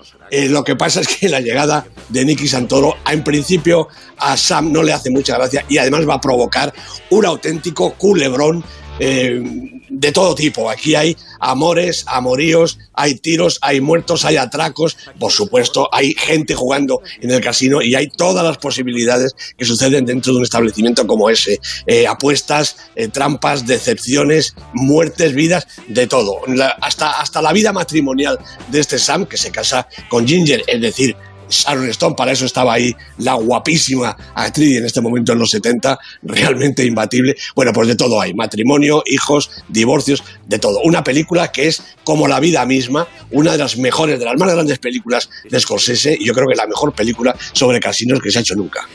lo 0.49 0.63
que 0.63 0.77
pasa 0.77 1.01
es 1.01 1.09
que 1.09 1.29
la 1.29 1.41
llegada 1.41 1.87
de 2.09 2.25
Nicky 2.25 2.47
Santoro, 2.47 2.97
en 3.11 3.25
principio, 3.25 3.89
a 4.19 4.37
Sam 4.37 4.73
no 4.73 4.83
le 4.83 4.93
hace 4.93 5.11
mucha 5.11 5.37
gracia 5.37 5.65
y 5.69 5.79
además 5.79 6.09
va 6.09 6.15
a 6.15 6.21
provocar 6.21 6.73
un 7.11 7.27
auténtico 7.27 7.95
culebrón 7.95 8.65
de 9.91 10.13
todo 10.13 10.35
tipo. 10.35 10.71
Aquí 10.71 10.95
hay 10.95 11.17
amores, 11.41 12.05
amoríos, 12.07 12.79
hay 12.95 13.17
tiros, 13.17 13.59
hay 13.61 13.81
muertos, 13.81 14.25
hay 14.25 14.37
atracos, 14.37 14.97
por 15.19 15.33
supuesto, 15.33 15.89
hay 15.93 16.15
gente 16.15 16.55
jugando 16.55 17.03
en 17.21 17.31
el 17.31 17.41
casino 17.41 17.83
y 17.83 17.95
hay 17.95 18.09
todas 18.09 18.45
las 18.45 18.59
posibilidades 18.59 19.35
que 19.57 19.65
suceden 19.65 20.07
dentro 20.07 20.33
de 20.33 20.39
un 20.39 20.45
establecimiento 20.45 21.07
como 21.07 21.29
ese. 21.29 21.59
Eh, 21.87 22.07
apuestas, 22.07 22.77
eh, 22.95 23.09
trampas, 23.09 23.67
decepciones, 23.67 24.55
muertes, 24.73 25.35
vidas, 25.35 25.67
de 25.89 26.07
todo. 26.07 26.41
hasta, 26.81 27.21
hasta 27.21 27.43
la 27.43 27.53
vida 27.53 27.73
matrimonial 27.73 28.39
de 28.69 28.81
este 28.81 28.99
Sam, 28.99 29.27
que 29.27 29.37
se 29.37 29.51
casa 29.51 29.89
con 30.09 30.27
Ginger, 30.27 30.63
es 30.67 30.81
decir, 30.81 31.17
Sharon 31.51 31.89
Stone, 31.91 32.15
para 32.17 32.33
eso 32.33 32.47
estaba 32.47 32.75
ahí 32.75 32.95
la 33.19 33.35
guapísima 33.35 34.17
actriz 34.35 34.79
en 34.79 34.87
este 34.87 35.01
momento 35.01 35.33
en 35.33 35.39
los 35.39 35.51
70, 35.51 35.99
realmente 36.23 36.85
imbatible. 36.85 37.37
Bueno, 37.55 37.73
pues 37.73 37.89
de 37.89 37.97
todo 37.97 38.21
hay, 38.21 38.35
matrimonio, 38.35 39.03
hijos, 39.07 39.51
divorcios, 39.69 40.23
de 40.47 40.59
todo. 40.59 40.81
Una 40.85 41.05
película 41.05 41.53
que 41.53 41.69
es 41.69 41.83
como 42.05 42.29
la 42.29 42.41
vida 42.41 42.65
misma, 42.67 43.07
una 43.31 43.53
de 43.53 43.59
las 43.59 43.77
mejores, 43.77 44.19
de 44.19 44.25
las 44.25 44.37
más 44.39 44.53
grandes 44.53 44.79
películas 44.79 45.29
de 45.49 45.61
Scorsese, 45.61 46.17
y 46.19 46.27
yo 46.27 46.35
creo 46.35 46.49
que 46.49 46.57
la 46.57 46.67
mejor 46.67 46.93
película 46.93 47.37
sobre 47.53 47.81
casinos 47.81 48.21
que 48.21 48.31
se 48.31 48.39
ha 48.39 48.41
hecho 48.43 48.55
nunca. 48.55 48.89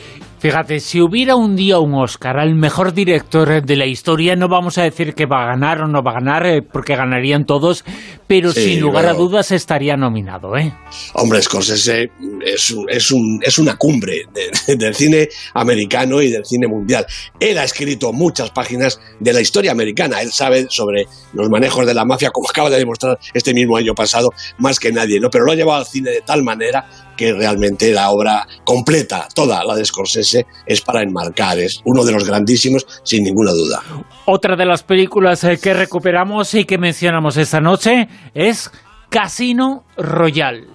Fíjate, 0.46 0.80
si 0.80 1.02
hubiera 1.02 1.36
un 1.36 1.56
día 1.56 1.80
un 1.80 1.96
Oscar 1.96 2.38
al 2.38 2.54
mejor 2.54 2.94
director 2.94 3.64
de 3.64 3.76
la 3.76 3.88
historia, 3.88 4.36
no 4.36 4.48
vamos 4.48 4.78
a 4.78 4.84
decir 4.84 5.16
que 5.16 5.26
va 5.26 5.44
a 5.44 5.48
ganar 5.48 5.82
o 5.82 5.88
no 5.88 6.04
va 6.04 6.12
a 6.12 6.14
ganar, 6.16 6.46
eh, 6.46 6.62
porque 6.62 6.96
ganarían 6.96 7.46
todos, 7.46 7.84
pero 8.28 8.52
sin 8.52 8.80
lugar 8.80 9.08
a 9.08 9.14
dudas 9.14 9.52
estaría 9.52 9.98
nominado, 9.98 10.56
¿eh? 10.56 10.72
Hombre, 11.16 11.42
Scorsese 11.42 12.12
es, 12.46 12.76
es, 12.90 13.12
un, 13.12 13.40
es 13.42 13.58
una 13.58 13.76
cumbre 13.76 14.22
del 14.68 14.94
cine 14.94 15.30
americano 15.56 16.22
y 16.22 16.30
del 16.30 16.46
cine 16.46 16.68
mundial. 16.68 17.08
Él 17.40 17.58
ha 17.58 17.64
escrito 17.64 18.14
muchas 18.14 18.52
páginas 18.52 19.00
de 19.20 19.34
la 19.34 19.42
historia 19.42 19.72
americana. 19.72 20.22
Él 20.22 20.32
sabe 20.32 20.68
sobre 20.70 21.08
los 21.34 21.50
manejos 21.50 21.88
de 21.88 21.96
la 21.96 22.06
mafia, 22.06 22.30
como 22.30 22.48
acaba 22.48 22.70
de 22.70 22.78
demostrar 22.78 23.18
este 23.34 23.52
mismo 23.52 23.78
año 23.78 23.96
pasado, 23.96 24.32
más 24.60 24.80
que 24.80 24.92
nadie, 24.92 25.20
¿no? 25.20 25.32
Pero 25.32 25.46
lo 25.46 25.54
ha 25.54 25.56
llevado 25.56 25.80
al 25.80 25.88
cine 25.88 26.12
de 26.12 26.22
tal 26.22 26.44
manera 26.44 26.86
que 27.16 27.34
realmente 27.34 27.92
la 27.92 28.10
obra 28.10 28.48
completa, 28.64 29.28
toda 29.34 29.64
la 29.64 29.76
de 29.76 29.86
Scorsese, 29.86 30.46
es 30.66 30.82
para 30.82 31.02
enmarcar. 31.02 31.60
Es 31.60 31.82
uno 31.86 32.04
de 32.04 32.12
los 32.12 32.26
grandísimos, 32.26 32.86
sin 33.04 33.24
ninguna 33.24 33.52
duda. 33.52 33.82
Otra 34.26 34.56
de 34.56 34.66
las 34.66 34.84
películas 34.84 35.44
eh, 35.44 35.60
que 35.62 35.74
recuperamos 35.74 36.54
y 36.54 36.66
que 36.66 36.78
mencionamos 36.78 37.38
esta 37.38 37.62
noche 37.62 38.08
es 38.34 38.72
Casino 39.10 39.86
Royale. 39.98 40.68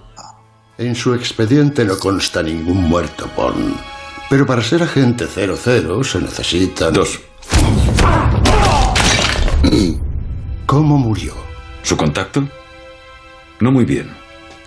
En 0.78 0.94
su 0.94 1.14
expediente 1.14 1.84
no 1.84 1.98
consta 1.98 2.42
ningún 2.42 2.88
muerto, 2.88 3.28
Bond. 3.36 3.76
Pero 4.30 4.46
para 4.46 4.62
ser 4.62 4.82
agente 4.82 5.26
00 5.26 6.04
se 6.04 6.20
necesitan... 6.20 6.94
Dos. 6.94 7.20
¿Cómo 10.66 10.98
murió? 10.98 11.34
¿Su 11.82 11.96
contacto? 11.96 12.48
No 13.58 13.72
muy 13.72 13.84
bien. 13.84 14.19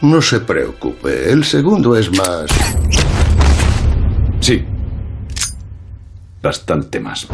No 0.04 0.22
se 0.22 0.42
preocupe, 0.42 1.32
el 1.32 1.46
segundo 1.46 1.96
es 1.96 2.12
más... 2.12 2.52
Sí. 4.42 4.66
Bastante 6.42 7.00
más. 7.00 7.26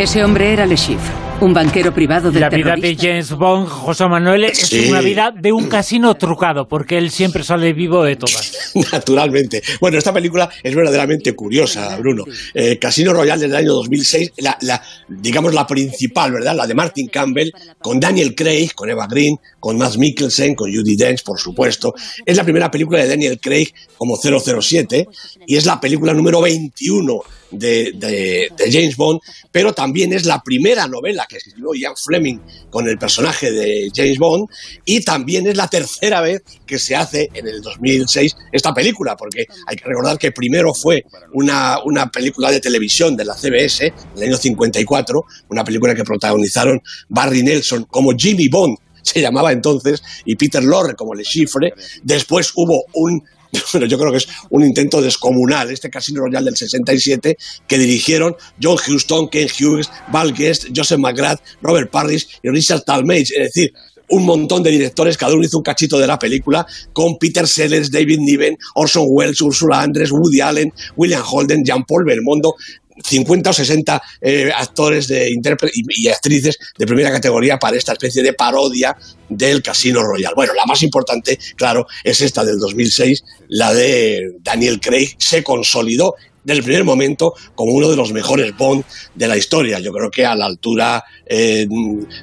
Ese 0.00 0.24
hombre 0.24 0.52
era 0.52 0.66
Le 0.66 0.74
Chiffre. 0.74 1.23
Un 1.40 1.52
banquero 1.52 1.92
privado 1.92 2.30
del 2.30 2.40
La 2.40 2.48
vida 2.48 2.74
de 2.76 2.96
James 2.96 3.32
Bond, 3.32 3.68
José 3.68 4.06
Manuel, 4.06 4.44
es 4.44 4.72
una 4.88 5.00
vida 5.00 5.32
de 5.36 5.52
un 5.52 5.68
casino 5.68 6.14
trucado, 6.14 6.66
porque 6.66 6.96
él 6.96 7.10
siempre 7.10 7.42
sale 7.42 7.72
vivo 7.72 8.02
de 8.04 8.16
todas. 8.16 8.72
Naturalmente. 8.92 9.62
Bueno, 9.80 9.98
esta 9.98 10.12
película 10.12 10.48
es 10.62 10.74
verdaderamente 10.74 11.34
curiosa, 11.34 11.96
Bruno. 11.98 12.24
Eh, 12.54 12.78
casino 12.78 13.12
Royal 13.12 13.38
del 13.38 13.54
año 13.54 13.72
2006, 13.72 14.32
la, 14.38 14.56
la, 14.62 14.82
digamos 15.08 15.52
la 15.52 15.66
principal, 15.66 16.32
¿verdad? 16.32 16.54
La 16.54 16.66
de 16.66 16.74
Martin 16.74 17.08
Campbell, 17.08 17.50
con 17.78 18.00
Daniel 18.00 18.34
Craig, 18.34 18.70
con 18.74 18.88
Eva 18.88 19.06
Green, 19.06 19.38
con 19.64 19.78
Matt 19.78 19.96
Mikkelsen, 19.96 20.54
con 20.54 20.70
Judy 20.70 20.94
Dench, 20.94 21.22
por 21.24 21.40
supuesto. 21.40 21.94
Es 22.26 22.36
la 22.36 22.44
primera 22.44 22.70
película 22.70 23.00
de 23.00 23.08
Daniel 23.08 23.40
Craig 23.40 23.72
como 23.96 24.18
007 24.18 25.08
y 25.46 25.56
es 25.56 25.64
la 25.64 25.80
película 25.80 26.12
número 26.12 26.42
21 26.42 27.18
de, 27.50 28.50
James 28.70 28.94
Bond, 28.94 29.20
pero 29.50 29.72
también 29.72 30.12
es 30.12 30.26
la 30.26 30.42
primera 30.42 30.86
novela 30.86 31.24
que 31.26 31.38
escribió 31.38 31.72
Ian 31.72 31.94
Fleming 31.96 32.40
con 32.68 32.86
el 32.86 32.98
personaje 32.98 33.50
de 33.52 33.90
James 33.94 34.18
Bond 34.18 34.50
y 34.84 35.00
también 35.00 35.46
es 35.46 35.56
la 35.56 35.68
tercera 35.68 36.20
vez 36.20 36.42
que 36.66 36.78
se 36.78 36.94
hace 36.94 37.30
en 37.32 37.46
el 37.48 37.62
2006 37.62 38.36
esta 38.52 38.74
película, 38.74 39.16
porque 39.16 39.46
hay 39.66 39.76
que 39.76 39.84
recordar 39.86 40.18
que 40.18 40.30
primero 40.30 40.74
fue 40.74 41.06
una, 41.32 41.78
una 41.82 42.10
película 42.10 42.50
de 42.50 42.60
televisión 42.60 43.16
de 43.16 43.24
la 43.24 43.34
CBS 43.34 43.86
en 43.86 43.94
el 44.16 44.24
año 44.24 44.36
54, 44.36 45.24
una 45.48 45.64
película 45.64 45.94
que 45.94 46.04
protagonizaron 46.04 46.82
Barry 47.08 47.42
Nelson 47.42 47.84
como 47.84 48.12
Jimmy 48.14 48.48
Bond 48.48 48.76
se 49.04 49.20
llamaba 49.20 49.52
entonces, 49.52 50.02
y 50.24 50.36
Peter 50.36 50.62
Lorre 50.62 50.94
como 50.94 51.14
Le 51.14 51.22
Chiffre. 51.22 51.74
Después 52.02 52.52
hubo 52.56 52.84
un 52.94 53.22
bueno, 53.72 53.86
yo 53.86 53.98
creo 53.98 54.10
que 54.10 54.18
es 54.18 54.28
un 54.50 54.64
intento 54.64 55.00
descomunal, 55.00 55.70
este 55.70 55.90
Casino 55.90 56.22
Royal 56.22 56.44
del 56.44 56.56
67, 56.56 57.36
que 57.66 57.78
dirigieron 57.78 58.36
John 58.60 58.76
Huston, 58.86 59.28
Ken 59.28 59.48
Hughes, 59.48 59.90
Val 60.12 60.32
Guest, 60.32 60.66
Joseph 60.74 60.98
McGrath, 60.98 61.40
Robert 61.62 61.90
Parrish 61.90 62.40
y 62.42 62.48
Richard 62.48 62.82
Talmadge, 62.84 63.30
es 63.36 63.54
decir, 63.54 63.72
un 64.08 64.24
montón 64.24 64.62
de 64.62 64.70
directores, 64.70 65.16
cada 65.16 65.34
uno 65.34 65.44
hizo 65.44 65.58
un 65.58 65.64
cachito 65.64 65.98
de 65.98 66.06
la 66.06 66.18
película, 66.18 66.66
con 66.92 67.18
Peter 67.18 67.46
Sellers, 67.46 67.90
David 67.90 68.18
Niven, 68.20 68.56
Orson 68.74 69.04
Welles, 69.08 69.40
Ursula 69.40 69.80
Andress, 69.80 70.10
Woody 70.12 70.40
Allen, 70.40 70.72
William 70.96 71.22
Holden, 71.24 71.64
Jean-Paul 71.64 72.04
Belmondo, 72.04 72.54
50 73.02 73.50
o 73.50 73.52
60 73.52 74.02
eh, 74.20 74.50
actores 74.54 75.08
de 75.08 75.28
y, 75.28 75.40
y, 75.88 76.08
actrices 76.08 76.58
de 76.78 76.86
primera 76.86 77.10
categoría 77.10 77.58
para 77.58 77.76
esta 77.76 77.92
especie 77.92 78.22
de 78.22 78.34
parodia 78.34 78.96
del 79.28 79.62
Casino 79.62 80.02
Royal. 80.02 80.32
Bueno, 80.36 80.54
la 80.54 80.64
más 80.64 80.82
importante, 80.82 81.38
claro, 81.56 81.86
es 82.04 82.20
esta 82.20 82.44
del 82.44 82.58
2006, 82.58 83.24
la 83.48 83.74
de 83.74 84.34
Daniel 84.40 84.80
Craig. 84.80 85.16
Se 85.18 85.42
consolidó 85.42 86.14
desde 86.44 86.58
el 86.58 86.64
primer 86.64 86.84
momento 86.84 87.34
como 87.54 87.72
uno 87.72 87.90
de 87.90 87.96
los 87.96 88.12
mejores 88.12 88.56
Bond 88.56 88.84
de 89.14 89.28
la 89.28 89.36
historia. 89.36 89.80
Yo 89.80 89.92
creo 89.92 90.10
que 90.10 90.24
a 90.24 90.34
la 90.34 90.46
altura 90.46 91.02
eh, 91.26 91.66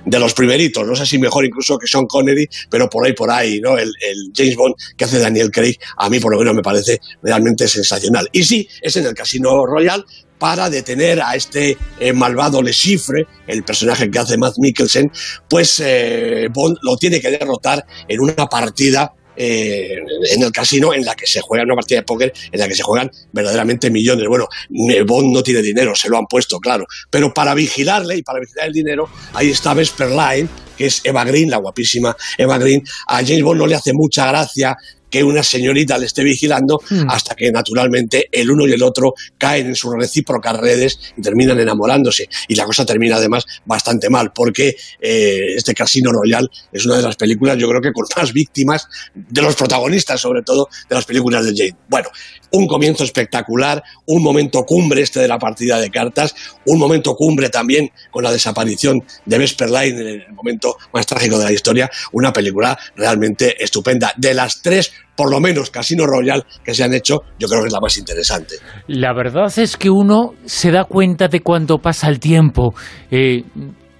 de 0.05 0.19
los 0.19 0.33
primeritos, 0.33 0.85
no 0.85 0.95
sé 0.95 1.05
si 1.05 1.17
mejor 1.17 1.45
incluso 1.45 1.77
que 1.77 1.87
Sean 1.87 2.05
Connery, 2.05 2.47
pero 2.69 2.89
por 2.89 3.05
ahí, 3.05 3.13
por 3.13 3.31
ahí, 3.31 3.59
¿no? 3.59 3.77
El, 3.77 3.91
James 4.35 4.55
Bond 4.55 4.75
que 4.95 5.05
hace 5.05 5.19
Daniel 5.19 5.51
Craig, 5.51 5.77
a 5.97 6.09
mí 6.09 6.19
por 6.19 6.31
lo 6.31 6.39
menos 6.39 6.55
me 6.55 6.61
parece 6.61 6.99
realmente 7.21 7.67
sensacional. 7.67 8.27
Y 8.31 8.43
sí, 8.43 8.67
es 8.81 8.95
en 8.95 9.05
el 9.05 9.13
Casino 9.13 9.65
Royal, 9.65 10.05
para 10.41 10.71
detener 10.71 11.21
a 11.21 11.35
este 11.35 11.77
eh, 11.99 12.13
malvado 12.13 12.63
Le 12.63 12.71
Chiffre, 12.71 13.27
el 13.45 13.63
personaje 13.63 14.09
que 14.09 14.17
hace 14.17 14.39
Matt 14.39 14.55
Mikkelsen, 14.57 15.11
pues 15.47 15.79
eh, 15.85 16.47
Bond 16.51 16.77
lo 16.81 16.97
tiene 16.97 17.21
que 17.21 17.29
derrotar 17.29 17.85
en 18.07 18.19
una 18.19 18.47
partida 18.47 19.13
eh, 19.43 19.98
en 20.29 20.43
el 20.43 20.51
casino 20.51 20.93
en 20.93 21.03
la 21.03 21.15
que 21.15 21.25
se 21.25 21.41
juega 21.41 21.63
una 21.63 21.74
partida 21.74 22.00
de 22.00 22.05
póker 22.05 22.31
en 22.51 22.60
la 22.60 22.67
que 22.67 22.75
se 22.75 22.83
juegan 22.83 23.10
verdaderamente 23.31 23.89
millones. 23.89 24.27
Bueno, 24.27 24.48
Bond 24.69 25.33
no 25.33 25.41
tiene 25.41 25.63
dinero, 25.63 25.95
se 25.95 26.10
lo 26.10 26.19
han 26.19 26.27
puesto, 26.27 26.60
claro, 26.60 26.86
pero 27.10 27.33
para 27.33 27.55
vigilarle 27.55 28.17
y 28.17 28.21
para 28.21 28.39
vigilar 28.39 28.67
el 28.67 28.74
dinero, 28.74 29.10
ahí 29.33 29.50
está 29.50 29.74
Vesper 29.74 30.12
Line, 30.12 30.48
que 30.77 30.86
es 30.86 31.01
Eva 31.03 31.24
Green, 31.24 31.50
la 31.50 31.57
guapísima 31.57 32.15
Eva 32.38 32.60
Green. 32.60 32.83
A 33.07 33.17
James 33.25 33.41
Bond 33.41 33.62
no 33.62 33.65
le 33.65 33.74
hace 33.74 33.93
mucha 33.93 34.27
gracia 34.27 34.77
que 35.12 35.24
una 35.24 35.44
señorita 35.44 35.98
le 35.98 36.08
esté 36.08 36.24
vigilando 36.24 36.82
hmm. 36.89 37.10
hasta 37.10 37.36
que 37.36 37.51
naturalmente 37.51 38.30
el 38.32 38.50
uno 38.50 38.65
y 38.65 38.72
el 38.72 38.82
otro 38.82 39.13
caen 39.38 39.68
en 39.68 39.75
sus 39.75 39.94
recíprocas 39.94 40.58
redes 40.58 41.00
y 41.18 41.22
terminan 41.22 41.60
enamorándose. 41.60 42.27
Y 42.48 42.56
la 42.56 42.65
cosa 42.65 42.86
termina 42.86 43.18
además 43.18 43.46
bastante 43.65 44.10
mal, 44.10 44.32
porque 44.34 44.75
eh, 45.00 45.56
este 45.56 45.74
Casino 45.74 46.12
Royal 46.12 46.50
es 46.72 46.86
una 46.86 46.98
de 46.98 47.03
las 47.03 47.15
películas, 47.15 47.58
yo 47.58 47.68
creo 47.68 47.82
que 47.82 47.91
con 47.91 48.06
más 48.15 48.34
víctimas 48.34 48.88
de 49.13 49.41
los 49.41 49.56
protagonistas, 49.56 50.20
sobre 50.20 50.41
todo 50.41 50.70
de 50.89 50.96
las 50.96 51.06
películas 51.06 51.46
de 51.46 51.53
Jane. 51.56 51.77
Bueno, 51.89 52.10
un 52.51 52.68
comienzo 52.68 53.03
espectacular, 53.03 53.84
un 54.06 54.24
momento 54.24 54.63
cumbre 54.63 55.01
este 55.01 55.20
de 55.20 55.27
la 55.27 55.38
partida 55.38 55.80
de 55.80 55.89
cartas, 55.89 56.34
un 56.65 56.80
momento 56.80 57.15
cumbre 57.15 57.50
también 57.50 57.91
con 58.12 58.24
la 58.24 58.32
desaparición 58.32 59.03
de 59.25 59.38
Vesper 59.38 59.70
Line 59.70 60.01
en 60.01 60.08
el 60.08 60.34
momento 60.34 60.77
más 60.94 61.06
trágico 61.06 61.38
de 61.38 61.46
la 61.46 61.51
historia, 61.51 61.89
una 62.13 62.32
película 62.34 62.77
realmente 62.96 63.62
estupenda. 63.63 64.13
De 64.18 64.34
las 64.34 64.62
tres 64.62 64.91
por 65.15 65.30
lo 65.30 65.39
menos 65.39 65.70
Casino 65.70 66.06
Royal 66.06 66.46
que 66.63 66.74
se 66.74 66.84
han 66.84 66.94
hecho, 66.94 67.20
yo 67.38 67.48
creo 67.48 67.62
que 67.62 67.68
es 67.68 67.74
la 67.74 67.80
más 67.80 67.98
interesante. 67.98 68.56
La 68.88 69.13
verdad 69.13 69.51
es 69.58 69.77
que 69.77 69.89
uno 69.89 70.34
se 70.46 70.72
da 70.72 70.86
cuenta 70.86 71.27
de 71.27 71.41
cuando 71.41 71.77
pasa 71.77 72.08
el 72.08 72.20
tiempo. 72.20 72.74
Eh, 73.10 73.44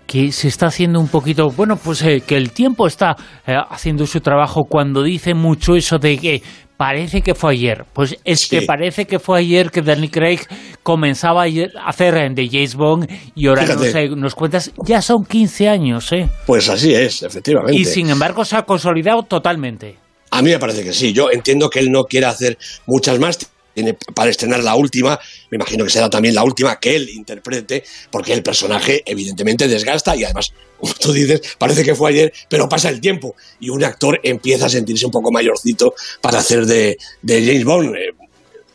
que 0.08 0.34
se 0.34 0.50
está 0.50 0.66
haciendo 0.66 1.00
un 1.00 1.08
poquito, 1.08 1.50
bueno, 1.52 1.78
pues 1.78 2.02
eh, 2.02 2.22
que 2.28 2.36
el 2.36 2.52
tiempo 2.52 2.86
está 2.86 3.16
eh, 3.48 3.56
haciendo 3.70 4.06
su 4.06 4.20
trabajo 4.20 4.66
cuando 4.68 5.04
dice 5.04 5.34
mucho 5.34 5.74
eso 5.78 6.00
de 6.00 6.18
que 6.18 6.44
parece 6.76 7.22
que 7.22 7.34
fue 7.34 7.54
ayer. 7.54 7.86
Pues 7.94 8.18
es 8.26 8.46
que 8.46 8.64
parece 8.64 9.06
que 9.06 9.20
fue 9.20 9.40
ayer 9.40 9.72
que 9.72 9.82
Danny 9.82 10.10
Craig 10.10 10.40
comenzaba 10.84 11.44
a 11.44 11.48
hacer 11.86 12.34
de 12.34 12.50
James 12.52 12.76
Bond 12.76 13.08
y 13.36 13.48
ahora 13.48 13.66
nos, 13.68 14.18
nos, 14.18 14.36
cuentas, 14.36 14.72
ya 14.86 15.02
son 15.02 15.24
15 15.24 15.70
años, 15.70 16.12
¿eh? 16.12 16.28
Pues 16.46 16.68
así 16.68 16.94
es, 16.94 17.24
efectivamente. 17.24 17.80
Y 17.80 17.86
sin 17.86 18.10
embargo 18.10 18.44
se 18.44 18.58
ha 18.58 18.64
consolidado 18.64 19.24
totalmente. 19.24 20.01
A 20.32 20.42
mí 20.42 20.50
me 20.50 20.60
parece 20.60 20.84
que 20.84 20.94
sí. 20.94 21.14
Yo 21.14 21.30
entiendo 21.30 21.70
que 21.70 21.80
él 21.80 21.92
no 21.92 22.06
quiere 22.06 22.26
hacer 22.26 22.58
muchas 22.86 23.20
más. 23.20 23.38
Tiene 23.74 23.94
para 23.94 24.30
estrenar 24.30 24.62
la 24.64 24.76
última, 24.76 25.18
me 25.50 25.56
imagino 25.56 25.86
que 25.86 25.92
será 25.92 26.10
también 26.10 26.36
la 26.36 26.44
última 26.44 26.78
que 26.78 26.94
él 26.94 27.10
interprete, 27.10 27.86
porque 28.10 28.34
el 28.34 28.44
personaje 28.44 29.02
evidentemente 29.06 29.70
desgasta 29.70 30.14
y 30.14 30.26
además, 30.26 30.52
como 30.78 30.94
tú 30.94 31.14
dices, 31.14 31.42
parece 31.58 31.86
que 31.86 31.96
fue 31.96 32.10
ayer, 32.10 32.34
pero 32.50 32.68
pasa 32.68 32.90
el 32.90 33.00
tiempo 33.00 33.34
y 33.62 33.70
un 33.70 33.82
actor 33.86 34.20
empieza 34.24 34.66
a 34.66 34.70
sentirse 34.70 35.06
un 35.06 35.12
poco 35.14 35.32
mayorcito 35.32 35.94
para 36.20 36.40
hacer 36.40 36.66
de, 36.66 36.98
James 37.26 37.64
Bond. 37.64 37.96
Eh, 37.96 38.12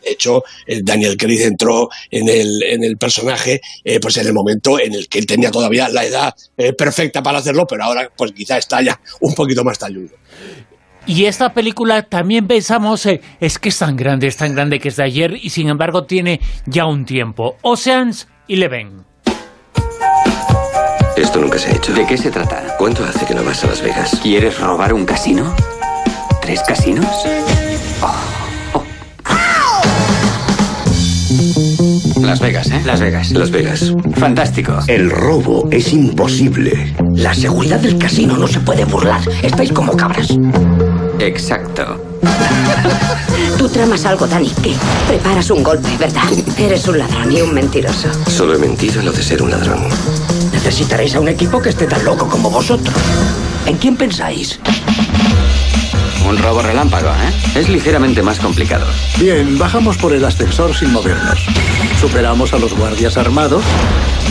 de 0.03 0.13
hecho, 0.13 0.45
Daniel 0.83 1.17
Craig 1.17 1.43
entró 1.43 1.91
en 2.11 2.29
el, 2.29 2.97
personaje 2.97 3.61
eh, 3.85 4.01
pues 4.01 4.17
en 4.17 4.27
el 4.29 4.33
momento 4.33 4.79
en 4.79 4.95
el 4.95 5.09
que 5.09 5.19
él 5.19 5.27
tenía 5.27 5.51
todavía 5.51 5.89
la 5.89 6.07
edad 6.07 6.35
eh, 6.57 6.73
perfecta 6.73 7.23
para 7.23 7.39
hacerlo, 7.39 7.67
pero 7.67 7.85
ahora 7.85 8.11
pues 8.17 8.33
quizá 8.33 8.57
está 8.57 8.81
ya 8.81 8.99
un 9.21 9.35
poquito 9.35 9.65
más 9.65 9.79
talludo. 9.79 10.15
Y 11.07 11.27
esta 11.27 11.53
película 11.53 12.03
también 12.03 12.49
pensamos, 12.49 13.07
eh, 13.07 13.21
es 13.41 13.59
que 13.61 13.69
es 13.69 13.79
tan 13.79 13.97
grande, 13.97 14.27
es 14.27 14.37
tan 14.37 14.55
grande 14.55 14.81
que 14.81 14.89
es 14.89 14.97
de 14.97 15.05
ayer 15.05 15.35
y 15.41 15.51
sin 15.51 15.69
embargo 15.69 16.05
tiene 16.05 16.41
ya 16.67 16.87
un 16.87 17.05
tiempo. 17.05 17.57
Oceans 17.63 18.27
Eleven. 18.49 19.05
Esto 21.17 21.41
nunca 21.41 21.59
se 21.59 21.71
ha 21.71 21.77
hecho. 21.77 21.95
¿De 21.95 22.05
qué 22.07 22.19
se 22.19 22.31
trata? 22.31 22.75
¿Cuánto 22.77 23.05
hace 23.05 23.25
que 23.25 23.35
no 23.35 23.45
vas 23.45 23.63
a 23.65 23.69
Las 23.69 23.81
Vegas? 23.83 24.19
¿Quieres 24.23 24.59
robar 24.59 24.93
un 24.93 25.07
casino? 25.07 25.55
¿Tres 26.43 26.61
casinos? 26.67 27.07
Oh, 28.03 28.15
oh. 28.75 28.85
Las 32.21 32.41
Vegas, 32.41 32.71
¿eh? 32.71 32.83
Las 32.85 33.01
Vegas. 33.01 33.31
Las 33.31 33.51
Vegas. 33.51 33.95
Fantástico. 34.17 34.79
El 34.89 35.11
robo 35.11 35.69
es 35.71 35.93
imposible. 35.93 36.95
La 37.15 37.33
seguridad 37.33 37.81
del 37.81 37.97
casino 37.97 38.37
no 38.37 38.47
se 38.47 38.61
puede 38.61 38.85
burlar. 38.85 39.21
Estáis 39.43 39.73
como 39.73 39.97
cabras. 39.97 40.37
Exacto. 41.19 42.01
Tú 43.59 43.69
tramas 43.69 44.05
algo, 44.05 44.27
Dani. 44.27 44.51
¿Qué? 44.63 44.75
Preparas 45.09 45.51
un 45.51 45.63
golpe, 45.63 45.89
¿verdad? 45.99 46.25
Eres 46.59 46.87
un 46.89 46.99
ladrón 46.99 47.33
y 47.33 47.41
un 47.41 47.55
mentiroso. 47.55 48.09
Solo 48.29 48.55
he 48.55 48.59
mentido 48.59 49.03
lo 49.03 49.13
de 49.13 49.23
ser 49.23 49.43
un 49.43 49.51
ladrón. 49.51 49.81
Necesitaréis 50.53 51.15
a 51.15 51.21
un 51.21 51.29
equipo 51.29 51.61
que 51.61 51.71
esté 51.71 51.87
tan 51.87 52.05
loco 52.05 52.29
como 52.29 52.51
vosotros. 52.51 52.95
¿En 53.67 53.77
quién 53.79 53.97
pensáis? 53.97 54.59
Un 56.29 56.37
robo 56.39 56.61
relámpago, 56.61 57.09
¿eh? 57.09 57.59
Es 57.59 57.69
ligeramente 57.69 58.23
más 58.23 58.41
complicado. 58.41 58.87
Bien, 59.19 59.59
bajamos 59.59 59.97
por 59.97 60.13
el 60.13 60.25
ascensor 60.25 60.75
sin 60.75 60.93
movernos. 60.93 61.39
Superamos 62.01 62.53
a 62.53 62.59
los 62.59 62.75
guardias 62.77 63.17
armados 63.17 63.63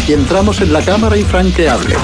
y 0.07 0.13
entramos 0.13 0.61
en 0.61 0.73
la 0.73 0.81
cámara 0.81 1.17
infranqueable. 1.17 1.95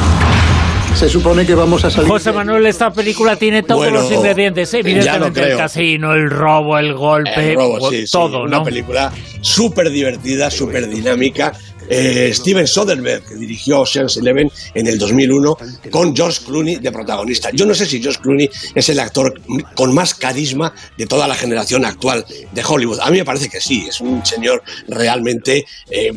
Se 1.01 1.10
supone 1.10 1.48
que 1.48 1.55
vamos 1.55 1.84
a 1.84 1.89
salir. 1.89 2.08
José 2.08 2.31
Manuel, 2.31 2.63
esta 2.67 2.93
película 2.93 3.36
tiene 3.36 3.63
todos 3.63 3.79
Bueno, 3.86 4.01
los 4.03 4.12
ingredientes. 4.12 4.72
Evidentemente, 4.75 5.41
el 5.53 5.58
casino, 5.58 6.13
el 6.13 6.29
robo, 6.29 6.77
el 6.77 6.93
golpe, 6.93 7.53
El 7.53 7.55
robo, 7.55 7.89
sí, 7.89 8.05
sí, 8.05 8.12
todo, 8.12 8.43
Una 8.43 8.58
¿no? 8.60 8.63
película 8.63 9.12
súper 9.41 9.89
divertida, 9.89 10.51
súper 10.51 10.88
dinámica. 10.88 11.53
Eh, 11.93 12.31
Steven 12.33 12.65
Soderbergh, 12.65 13.27
que 13.27 13.36
dirigió 13.36 13.81
Ocean's 13.81 14.15
Eleven 14.15 14.50
en 14.74 14.88
el 14.88 14.98
2001, 14.98 15.57
con 15.89 16.15
George 16.15 16.39
Clooney 16.45 16.77
de 16.77 16.89
protagonista. 16.89 17.50
Yo 17.51 17.65
no 17.65 17.74
sé 17.74 17.86
si 17.86 18.01
George 18.01 18.21
Clooney 18.21 18.50
es 18.74 18.88
el 18.88 18.98
actor 18.98 19.41
con 19.75 19.93
más 19.93 20.15
carisma 20.15 20.74
de 20.98 21.05
toda 21.05 21.27
la 21.27 21.36
generación 21.36 21.83
actual 21.83 22.25
de 22.50 22.63
Hollywood. 22.63 23.00
A 23.01 23.12
mí 23.12 23.17
me 23.17 23.25
parece 23.25 23.50
que 23.50 23.60
sí, 23.60 23.86
es 23.89 24.00
un 24.00 24.25
señor 24.25 24.63
realmente 24.88 25.65
eh, 25.89 26.12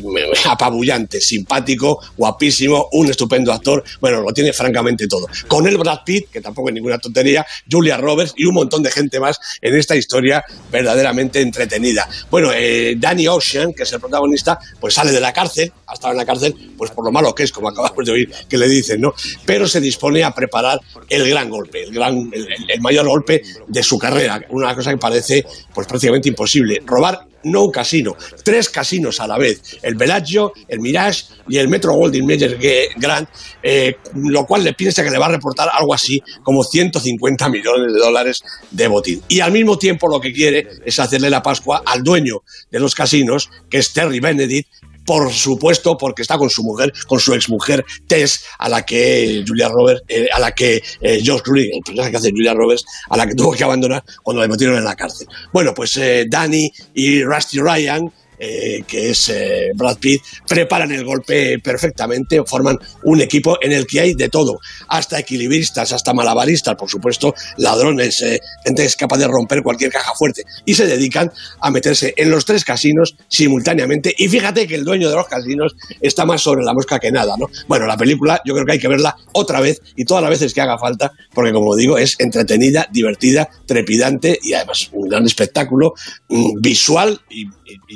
apabullante, 0.45 1.19
simpático, 1.19 1.99
guapísimo, 2.15 2.87
un 2.93 3.09
estupendo 3.09 3.51
actor. 3.51 3.83
Bueno, 3.99 4.21
lo 4.21 4.31
tiene 4.31 4.53
francamente 4.53 5.09
todo. 5.09 5.27
Con 5.49 5.67
él 5.67 5.77
Brad 5.77 5.99
Pitt, 6.05 6.29
que 6.31 6.39
tampoco 6.39 6.69
es 6.69 6.75
ninguna 6.75 6.99
tontería, 6.99 7.45
Julia 7.69 7.97
Roberts 7.97 8.33
y 8.37 8.45
un 8.45 8.55
montón 8.55 8.81
de 8.81 8.91
gente 8.91 9.19
más 9.19 9.37
en 9.61 9.75
esta 9.75 9.97
historia 9.97 10.41
verdaderamente 10.71 11.41
entretenida. 11.41 12.07
Bueno, 12.31 12.51
eh, 12.53 12.95
Danny 12.97 13.27
Ocean, 13.27 13.73
que 13.73 13.83
es 13.83 13.91
el 13.91 13.99
protagonista, 13.99 14.57
pues 14.79 14.93
sale 14.93 15.11
de 15.11 15.19
la 15.19 15.33
cárcel, 15.33 15.64
ha 15.87 15.93
estado 15.93 16.13
en 16.13 16.17
la 16.17 16.25
cárcel, 16.25 16.73
pues 16.77 16.91
por 16.91 17.05
lo 17.05 17.11
malo 17.11 17.33
que 17.33 17.43
es, 17.43 17.51
como 17.51 17.69
acabamos 17.69 18.05
de 18.05 18.11
oír 18.11 18.31
que 18.47 18.57
le 18.57 18.67
dicen, 18.67 19.01
¿no? 19.01 19.13
Pero 19.45 19.67
se 19.67 19.81
dispone 19.81 20.23
a 20.23 20.31
preparar 20.31 20.79
el 21.09 21.29
gran 21.29 21.49
golpe, 21.49 21.83
el, 21.83 21.93
gran, 21.93 22.31
el, 22.33 22.81
mayor 22.81 23.07
golpe 23.07 23.41
de 23.67 23.83
su 23.83 23.97
carrera, 23.97 24.41
una 24.49 24.75
cosa 24.75 24.91
que 24.91 24.97
parece 24.97 25.45
pues 25.73 25.87
prácticamente 25.87 26.29
imposible. 26.29 26.81
Robar 26.85 27.27
no 27.45 27.65
un 27.65 27.71
casino, 27.71 28.15
tres 28.43 28.69
casinos 28.69 29.19
a 29.19 29.27
la 29.27 29.37
vez, 29.37 29.77
el 29.81 29.95
Bellagio, 29.95 30.51
el 30.67 30.79
Mirage 30.79 31.25
y 31.47 31.57
el 31.57 31.67
Metro 31.67 31.93
Goldwyn 31.93 32.25
Mayer 32.25 32.57
Grand, 32.97 33.27
eh, 33.61 33.97
lo 34.15 34.45
cual 34.45 34.63
le 34.63 34.73
piensa 34.73 35.03
que 35.03 35.11
le 35.11 35.19
va 35.19 35.27
a 35.27 35.31
reportar 35.31 35.69
algo 35.71 35.93
así 35.93 36.21
como 36.43 36.63
150 36.63 37.49
millones 37.49 37.93
de 37.93 37.99
dólares 37.99 38.43
de 38.71 38.87
botín. 38.87 39.21
Y 39.27 39.39
al 39.39 39.51
mismo 39.51 39.77
tiempo 39.77 40.07
lo 40.07 40.19
que 40.19 40.33
quiere 40.33 40.67
es 40.85 40.99
hacerle 40.99 41.29
la 41.29 41.41
Pascua 41.41 41.83
al 41.85 42.03
dueño 42.03 42.41
de 42.71 42.79
los 42.79 42.95
casinos, 42.95 43.49
que 43.69 43.77
es 43.77 43.93
Terry 43.93 44.19
Benedict, 44.19 44.67
por 45.05 45.31
supuesto, 45.31 45.97
porque 45.97 46.21
está 46.21 46.37
con 46.37 46.49
su 46.49 46.63
mujer, 46.63 46.91
con 47.07 47.19
su 47.19 47.33
exmujer 47.33 47.85
Tess, 48.07 48.45
a 48.57 48.69
la 48.69 48.85
que 48.85 49.43
Julia 49.47 49.69
Roberts, 49.69 50.03
eh, 50.07 50.27
a 50.33 50.39
la 50.39 50.51
que 50.53 50.81
eh, 51.01 51.21
Clooney, 51.43 51.69
el 51.73 51.81
personaje 51.83 52.11
que 52.11 52.17
hace 52.17 52.31
Julia 52.31 52.53
Roberts, 52.53 52.85
a 53.09 53.17
la 53.17 53.27
que 53.27 53.35
tuvo 53.35 53.51
que 53.51 53.63
abandonar 53.63 54.03
cuando 54.23 54.41
le 54.41 54.47
metieron 54.47 54.77
en 54.77 54.83
la 54.83 54.95
cárcel. 54.95 55.27
Bueno, 55.53 55.73
pues 55.73 55.95
eh, 55.97 56.25
Danny 56.27 56.71
y 56.93 57.23
Rusty 57.23 57.59
Ryan 57.59 58.11
eh, 58.39 58.83
que 58.87 59.11
es 59.11 59.29
eh, 59.29 59.71
Brad 59.75 59.97
Pitt, 59.97 60.21
preparan 60.47 60.91
el 60.91 61.03
golpe 61.03 61.59
perfectamente, 61.59 62.43
forman 62.45 62.77
un 63.03 63.21
equipo 63.21 63.57
en 63.61 63.71
el 63.71 63.85
que 63.85 63.99
hay 63.99 64.13
de 64.13 64.29
todo, 64.29 64.59
hasta 64.87 65.19
equilibristas, 65.19 65.91
hasta 65.91 66.13
malabaristas, 66.13 66.75
por 66.75 66.89
supuesto, 66.89 67.33
ladrones, 67.57 68.21
eh, 68.21 68.39
gente 68.63 68.83
que 68.83 68.87
es 68.87 68.95
capaz 68.95 69.17
de 69.17 69.27
romper 69.27 69.63
cualquier 69.63 69.91
caja 69.91 70.13
fuerte, 70.15 70.43
y 70.65 70.73
se 70.73 70.85
dedican 70.85 71.31
a 71.61 71.71
meterse 71.71 72.13
en 72.17 72.29
los 72.29 72.45
tres 72.45 72.63
casinos 72.63 73.15
simultáneamente. 73.27 74.13
Y 74.17 74.27
fíjate 74.27 74.67
que 74.67 74.75
el 74.75 74.85
dueño 74.85 75.09
de 75.09 75.15
los 75.15 75.27
casinos 75.27 75.75
está 76.01 76.25
más 76.25 76.41
sobre 76.41 76.63
la 76.63 76.73
mosca 76.73 76.99
que 76.99 77.11
nada, 77.11 77.35
¿no? 77.37 77.49
Bueno, 77.67 77.85
la 77.85 77.97
película 77.97 78.41
yo 78.45 78.53
creo 78.53 78.65
que 78.65 78.73
hay 78.73 78.79
que 78.79 78.87
verla 78.87 79.15
otra 79.33 79.59
vez 79.59 79.81
y 79.95 80.05
todas 80.05 80.21
las 80.21 80.31
veces 80.31 80.53
que 80.53 80.61
haga 80.61 80.77
falta, 80.77 81.11
porque 81.33 81.51
como 81.51 81.75
digo, 81.75 81.97
es 81.97 82.15
entretenida, 82.19 82.87
divertida, 82.91 83.49
trepidante 83.65 84.39
y 84.41 84.53
además 84.53 84.89
un 84.93 85.09
gran 85.09 85.25
espectáculo 85.25 85.93
mm, 86.29 86.61
visual 86.61 87.19
y, 87.29 87.47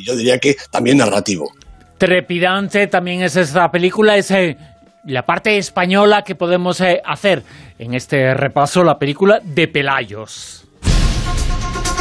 yo 0.03 0.15
diría 0.15 0.28
que 0.38 0.57
también 0.69 0.98
narrativo. 0.98 1.51
Trepidante 1.98 2.88
también 2.88 3.24
es 3.24 3.36
esta 3.36 3.71
película, 3.71 4.15
es 4.15 4.31
eh, 4.31 4.57
la 5.05 5.25
parte 5.25 5.57
española 5.57 6.24
que 6.24 6.36
podemos 6.36 6.79
eh, 6.81 7.01
hacer 7.03 7.43
en 7.77 7.93
este 7.93 8.33
repaso, 8.33 8.83
la 8.83 9.00
película 9.00 9.41
de 9.43 9.67
Pelayos. 9.67 10.65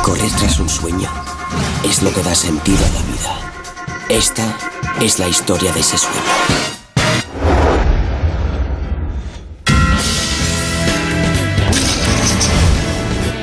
Correr 0.03 0.31
tras 0.39 0.59
un 0.61 0.69
sueño 0.69 1.09
es 1.85 2.03
lo 2.03 2.13
que 2.13 2.23
da 2.23 2.35
sentido 2.35 2.79
a 2.79 2.89
la 2.91 3.03
vida. 3.03 3.49
Esta 4.09 4.57
es 5.01 5.19
la 5.19 5.29
historia 5.29 5.73
de 5.73 5.81
ese 5.81 5.99
sueño. 5.99 6.21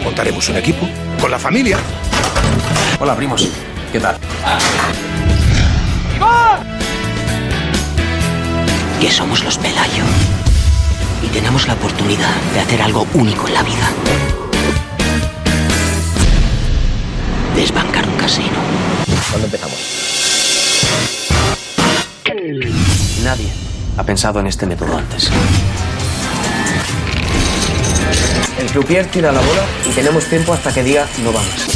Montaremos 0.04 0.50
un 0.50 0.58
equipo 0.58 0.88
con 1.20 1.30
la 1.30 1.38
familia. 1.38 1.78
Hola, 3.00 3.16
primos. 3.16 3.50
¿Qué 3.96 4.02
tal? 4.02 4.18
Que 9.00 9.10
somos 9.10 9.42
los 9.42 9.58
Pelayo. 9.58 10.04
Y 11.24 11.28
tenemos 11.28 11.66
la 11.66 11.76
oportunidad 11.76 12.36
de 12.54 12.60
hacer 12.60 12.82
algo 12.82 13.08
único 13.14 13.48
en 13.48 13.54
la 13.54 13.64
vida. 13.64 13.90
Desbancar 17.56 18.06
un 18.06 18.18
casino. 18.18 18.58
¿Cuándo 19.30 19.46
empezamos? 19.46 19.78
Nadie 23.24 23.50
ha 23.96 24.04
pensado 24.04 24.42
en 24.42 24.48
este 24.48 24.66
método 24.66 24.98
antes. 24.98 25.32
El 28.60 28.68
croupier 28.72 29.06
tira 29.06 29.32
la 29.32 29.40
bola 29.40 29.64
y 29.90 29.94
tenemos 29.94 30.26
tiempo 30.26 30.52
hasta 30.52 30.74
que 30.74 30.84
diga 30.84 31.08
no 31.24 31.32
va 31.32 31.40
más. 31.40 31.75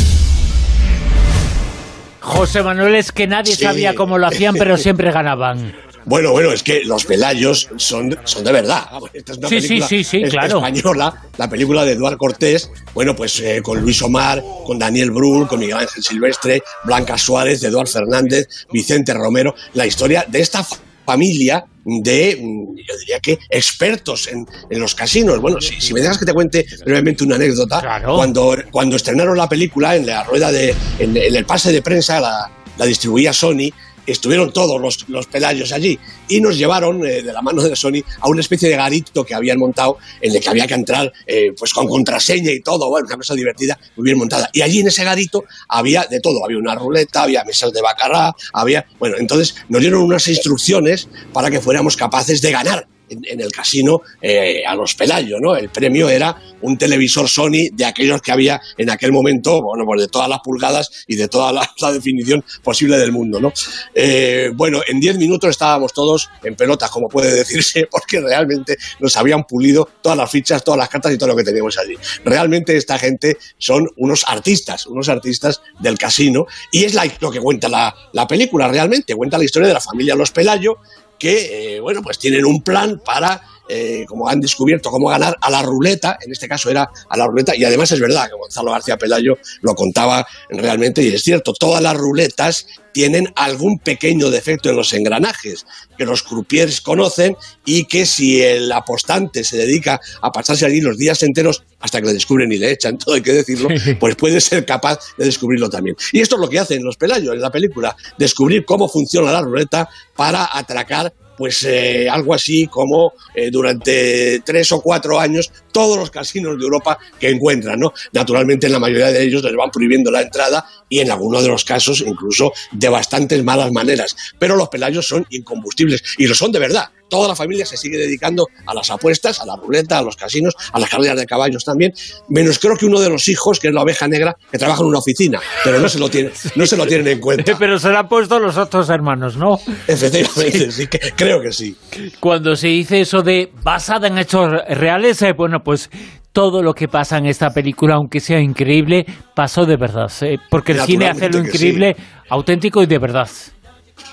José 2.29 2.63
Manuel 2.63 2.95
es 2.95 3.11
que 3.11 3.27
nadie 3.27 3.55
Sí. 3.55 3.63
sabía 3.63 3.95
cómo 3.95 4.17
lo 4.17 4.27
hacían, 4.27 4.55
pero 4.55 4.77
siempre 4.77 5.11
ganaban. 5.11 5.73
Bueno, 6.05 6.31
bueno, 6.31 6.51
es 6.51 6.63
que 6.63 6.83
los 6.85 7.05
Pelayos 7.05 7.67
son, 7.75 8.17
son 8.23 8.43
de 8.43 8.51
verdad. 8.51 8.85
Esta 9.13 9.33
es 9.33 9.37
una 9.37 9.49
Sí, 9.49 9.61
sí, 9.61 9.67
película 9.67 9.87
sí, 9.89 10.03
sí, 10.03 10.21
es- 10.23 10.29
claro. 10.31 10.57
española, 10.57 11.13
la 11.37 11.49
película 11.49 11.83
de 11.85 11.91
Eduard 11.91 12.17
Cortés, 12.17 12.71
bueno, 12.93 13.15
pues 13.15 13.39
eh, 13.41 13.61
con 13.61 13.79
Luis 13.81 14.01
Omar, 14.01 14.41
con 14.65 14.79
Daniel 14.79 15.11
Brühl, 15.11 15.47
con 15.47 15.59
Miguel 15.59 15.77
Ángel 15.77 16.01
Silvestre, 16.03 16.63
Blanca 16.85 17.17
Suárez, 17.17 17.61
Eduard 17.63 17.87
Fernández, 17.89 18.47
Vicente 18.71 19.13
Romero, 19.13 19.53
la 19.73 19.85
historia 19.85 20.25
de 20.27 20.39
esta 20.39 20.63
fa- 20.63 20.77
familia 21.05 21.63
de, 21.85 22.37
mm, 22.41 22.75
yo 22.77 22.97
diría 22.99 23.19
que, 23.19 23.39
expertos 23.49 24.27
en, 24.27 24.45
en 24.69 24.79
los 24.79 24.95
casinos. 24.95 25.39
Bueno, 25.39 25.61
si, 25.61 25.79
si 25.79 25.93
me 25.93 26.01
dejas 26.01 26.17
que 26.17 26.25
te 26.25 26.33
cuente 26.33 26.65
brevemente 26.85 27.23
una 27.23 27.35
anécdota, 27.35 28.01
cuando, 28.03 28.55
cuando 28.71 28.95
estrenaron 28.95 29.37
la 29.37 29.49
película 29.49 29.95
en 29.95 30.05
la 30.05 30.23
rueda 30.23 30.51
de, 30.51 30.75
en, 30.99 31.15
en 31.15 31.35
el 31.35 31.45
pase 31.45 31.71
de 31.71 31.81
prensa, 31.81 32.19
la, 32.19 32.51
la 32.77 32.85
distribuía 32.85 33.33
Sony, 33.33 33.71
estuvieron 34.11 34.51
todos 34.51 34.79
los, 34.79 35.07
los 35.09 35.27
allí 35.71 35.99
y 36.27 36.41
nos 36.41 36.57
llevaron 36.57 37.05
eh, 37.05 37.21
de 37.21 37.33
la 37.33 37.41
mano 37.41 37.61
de 37.61 37.75
Sony 37.75 38.03
a 38.19 38.27
una 38.27 38.41
especie 38.41 38.69
de 38.69 38.75
garito 38.75 39.25
que 39.25 39.33
habían 39.33 39.59
montado 39.59 39.97
en 40.21 40.35
el 40.35 40.41
que 40.41 40.49
había 40.49 40.67
que 40.67 40.73
entrar 40.73 41.11
eh, 41.25 41.53
pues 41.57 41.73
con 41.73 41.87
contraseña 41.87 42.51
y 42.51 42.61
todo, 42.61 42.89
bueno, 42.89 43.07
una 43.07 43.17
cosa 43.17 43.35
divertida, 43.35 43.79
muy 43.95 44.05
bien 44.05 44.17
montada. 44.17 44.49
Y 44.53 44.61
allí 44.61 44.79
en 44.79 44.87
ese 44.87 45.03
garito 45.03 45.43
había 45.67 46.05
de 46.05 46.19
todo, 46.19 46.43
había 46.43 46.57
una 46.57 46.75
ruleta, 46.75 47.23
había 47.23 47.43
mesas 47.43 47.71
de 47.71 47.81
bacará, 47.81 48.35
había, 48.53 48.85
bueno, 48.99 49.17
entonces 49.17 49.55
nos 49.69 49.81
dieron 49.81 50.01
unas 50.01 50.27
instrucciones 50.27 51.07
para 51.33 51.49
que 51.49 51.59
fuéramos 51.59 51.95
capaces 51.95 52.41
de 52.41 52.51
ganar 52.51 52.87
en, 53.09 53.41
el 53.41 53.51
casino 53.51 54.01
eh, 54.21 54.63
a 54.65 54.75
los 54.75 54.95
Pelayo, 54.95 55.37
¿no? 55.39 55.55
El 55.55 55.69
premio 55.69 56.09
era 56.09 56.35
un 56.61 56.77
televisor 56.77 57.29
Sony 57.29 57.69
de 57.71 57.85
aquellos 57.85 58.21
que 58.21 58.31
había 58.31 58.61
en 58.77 58.89
aquel 58.89 59.11
momento, 59.11 59.61
bueno, 59.61 59.85
pues 59.85 60.01
de 60.01 60.07
todas 60.07 60.29
las 60.29 60.39
pulgadas 60.39 61.05
y 61.07 61.15
de 61.15 61.27
toda 61.27 61.51
la, 61.51 61.69
definición 61.93 62.43
posible 62.63 62.97
del 62.97 63.11
mundo, 63.11 63.39
¿no? 63.39 63.51
Eh, 63.93 64.51
bueno, 64.53 64.81
en 64.87 64.99
10 64.99 65.17
minutos 65.17 65.49
estábamos 65.49 65.93
todos 65.93 66.29
en 66.43 66.55
pelotas, 66.55 66.89
como 66.91 67.07
puede 67.07 67.33
decirse, 67.33 67.87
porque 67.91 68.19
realmente 68.19 68.77
nos 68.99 69.15
habían 69.17 69.45
pulido 69.45 69.89
todas 70.01 70.17
las 70.17 70.29
fichas, 70.29 70.63
todas 70.63 70.77
las 70.77 70.89
cartas 70.89 71.13
y 71.13 71.17
todo 71.17 71.29
lo 71.29 71.35
que 71.35 71.43
teníamos 71.43 71.77
allí. 71.77 71.95
Realmente 72.23 72.75
esta 72.75 72.97
gente 72.99 73.37
son 73.57 73.87
unos 73.97 74.23
artistas, 74.27 74.85
unos 74.85 75.09
artistas 75.09 75.61
del 75.79 75.97
casino, 75.97 76.45
y 76.71 76.83
es 76.83 76.95
lo 77.19 77.31
que 77.31 77.39
cuenta 77.39 77.69
la, 77.69 77.95
la 78.13 78.27
película 78.27 78.67
realmente, 78.67 79.15
cuenta 79.15 79.37
la 79.37 79.45
historia 79.45 79.67
de 79.67 79.73
la 79.73 79.81
familia 79.81 80.15
Los 80.15 80.31
Pelayo, 80.31 80.77
que, 81.19 81.75
eh, 81.75 81.79
bueno, 81.79 82.01
pues 82.01 82.17
tienen 82.17 82.45
un 82.45 82.63
plan 82.63 82.99
para 83.03 83.41
eh, 83.71 84.05
como 84.07 84.27
han 84.27 84.39
descubierto 84.39 84.89
cómo 84.89 85.09
ganar 85.09 85.37
a 85.39 85.49
la 85.49 85.61
ruleta, 85.61 86.17
en 86.19 86.31
este 86.31 86.47
caso 86.47 86.69
era 86.69 86.89
a 87.07 87.17
la 87.17 87.27
ruleta, 87.27 87.55
y 87.55 87.63
además 87.63 87.91
es 87.91 87.99
verdad 87.99 88.27
que 88.27 88.35
Gonzalo 88.35 88.71
García 88.71 88.97
Pelayo 88.97 89.37
lo 89.61 89.75
contaba 89.75 90.25
realmente, 90.49 91.03
y 91.03 91.09
es 91.09 91.21
cierto, 91.21 91.53
todas 91.53 91.81
las 91.81 91.95
ruletas 91.95 92.65
tienen 92.91 93.31
algún 93.35 93.79
pequeño 93.79 94.29
defecto 94.29 94.69
en 94.69 94.75
los 94.75 94.93
engranajes 94.93 95.65
que 95.97 96.05
los 96.05 96.23
croupiers 96.23 96.81
conocen 96.81 97.35
y 97.63 97.85
que 97.85 98.05
si 98.05 98.41
el 98.41 98.71
apostante 98.71 99.43
se 99.43 99.57
dedica 99.57 99.99
a 100.21 100.31
pasarse 100.31 100.65
allí 100.65 100.81
los 100.81 100.97
días 100.97 101.21
enteros 101.23 101.63
hasta 101.79 102.01
que 102.01 102.07
le 102.07 102.13
descubren 102.13 102.51
y 102.51 102.57
le 102.57 102.71
echan, 102.71 102.97
todo 102.97 103.15
hay 103.15 103.21
que 103.21 103.33
decirlo, 103.33 103.69
pues 103.99 104.15
puede 104.15 104.41
ser 104.41 104.65
capaz 104.65 104.99
de 105.17 105.25
descubrirlo 105.25 105.69
también. 105.69 105.95
Y 106.11 106.21
esto 106.21 106.35
es 106.35 106.41
lo 106.41 106.49
que 106.49 106.59
hacen 106.59 106.83
los 106.83 106.97
pelayos 106.97 107.33
en 107.33 107.41
la 107.41 107.51
película, 107.51 107.95
descubrir 108.17 108.65
cómo 108.65 108.89
funciona 108.89 109.31
la 109.31 109.41
ruleta 109.41 109.89
para 110.15 110.49
atracar 110.51 111.13
pues 111.39 111.63
eh, 111.63 112.09
algo 112.09 112.33
así 112.33 112.67
como 112.67 113.13
eh, 113.33 113.49
durante 113.49 114.41
tres 114.41 114.73
o 114.73 114.81
cuatro 114.81 115.17
años 115.17 115.49
todos 115.71 115.97
los 115.97 116.11
casinos 116.11 116.59
de 116.59 116.65
Europa 116.65 116.99
que 117.17 117.29
encuentran, 117.29 117.79
¿no? 117.79 117.93
Naturalmente 118.11 118.67
en 118.67 118.73
la 118.73 118.79
mayoría 118.79 119.09
de 119.09 119.23
ellos 119.23 119.41
les 119.41 119.55
van 119.55 119.71
prohibiendo 119.71 120.11
la 120.11 120.21
entrada 120.21 120.65
y 120.89 120.99
en 120.99 121.09
algunos 121.09 121.43
de 121.43 121.47
los 121.47 121.63
casos 121.63 122.03
incluso 122.05 122.51
de 122.73 122.89
bastantes 122.89 123.41
malas 123.41 123.71
maneras. 123.71 124.17
Pero 124.37 124.57
los 124.57 124.67
pelayos 124.67 125.07
son 125.07 125.25
incombustibles 125.29 126.03
y 126.17 126.27
lo 126.27 126.35
son 126.35 126.51
de 126.51 126.59
verdad 126.59 126.89
toda 127.09 127.27
la 127.27 127.35
familia 127.35 127.65
se 127.65 127.77
sigue 127.77 127.97
dedicando 127.97 128.47
a 128.65 128.73
las 128.73 128.89
apuestas, 128.89 129.41
a 129.41 129.45
la 129.45 129.55
ruleta, 129.55 129.97
a 129.97 130.01
los 130.01 130.15
casinos, 130.15 130.53
a 130.71 130.79
las 130.79 130.89
carreras 130.89 131.17
de 131.17 131.25
caballos 131.25 131.63
también, 131.63 131.91
menos 132.29 132.59
creo 132.59 132.75
que 132.75 132.85
uno 132.85 132.99
de 132.99 133.09
los 133.09 133.27
hijos, 133.27 133.59
que 133.59 133.69
es 133.69 133.73
la 133.73 133.81
oveja 133.81 134.07
negra, 134.07 134.35
que 134.51 134.57
trabaja 134.57 134.81
en 134.81 134.87
una 134.87 134.99
oficina, 134.99 135.39
pero 135.63 135.79
no 135.79 135.89
se 135.89 135.99
lo, 135.99 136.09
tiene, 136.09 136.31
no 136.55 136.65
se 136.65 136.77
lo 136.77 136.85
tienen 136.85 137.07
en 137.07 137.19
cuenta. 137.19 137.55
Pero 137.59 137.77
se 137.77 137.89
lo 137.89 137.97
han 137.97 138.07
puesto 138.07 138.39
los 138.39 138.57
otros 138.57 138.89
hermanos, 138.89 139.35
¿no? 139.35 139.57
Efectivamente, 139.87 140.71
sí, 140.71 140.87
creo 141.15 141.41
que 141.41 141.51
sí. 141.51 141.75
Cuando 142.19 142.55
se 142.55 142.67
dice 142.67 143.01
eso 143.01 143.21
de 143.21 143.51
basada 143.63 144.07
en 144.07 144.17
hechos 144.17 144.49
reales, 144.69 145.21
eh, 145.21 145.33
bueno, 145.35 145.59
pues 145.63 145.89
todo 146.31 146.61
lo 146.61 146.73
que 146.73 146.87
pasa 146.87 147.17
en 147.17 147.25
esta 147.25 147.49
película, 147.49 147.95
aunque 147.95 148.19
sea 148.19 148.39
increíble, 148.39 149.05
pasó 149.35 149.65
de 149.65 149.77
verdad. 149.77 150.11
Eh, 150.21 150.37
porque 150.49 150.73
el 150.73 150.81
cine 150.81 151.09
hace 151.09 151.29
lo 151.29 151.39
increíble, 151.39 151.95
auténtico 152.29 152.83
y 152.83 152.85
de 152.85 152.99
verdad. 152.99 153.29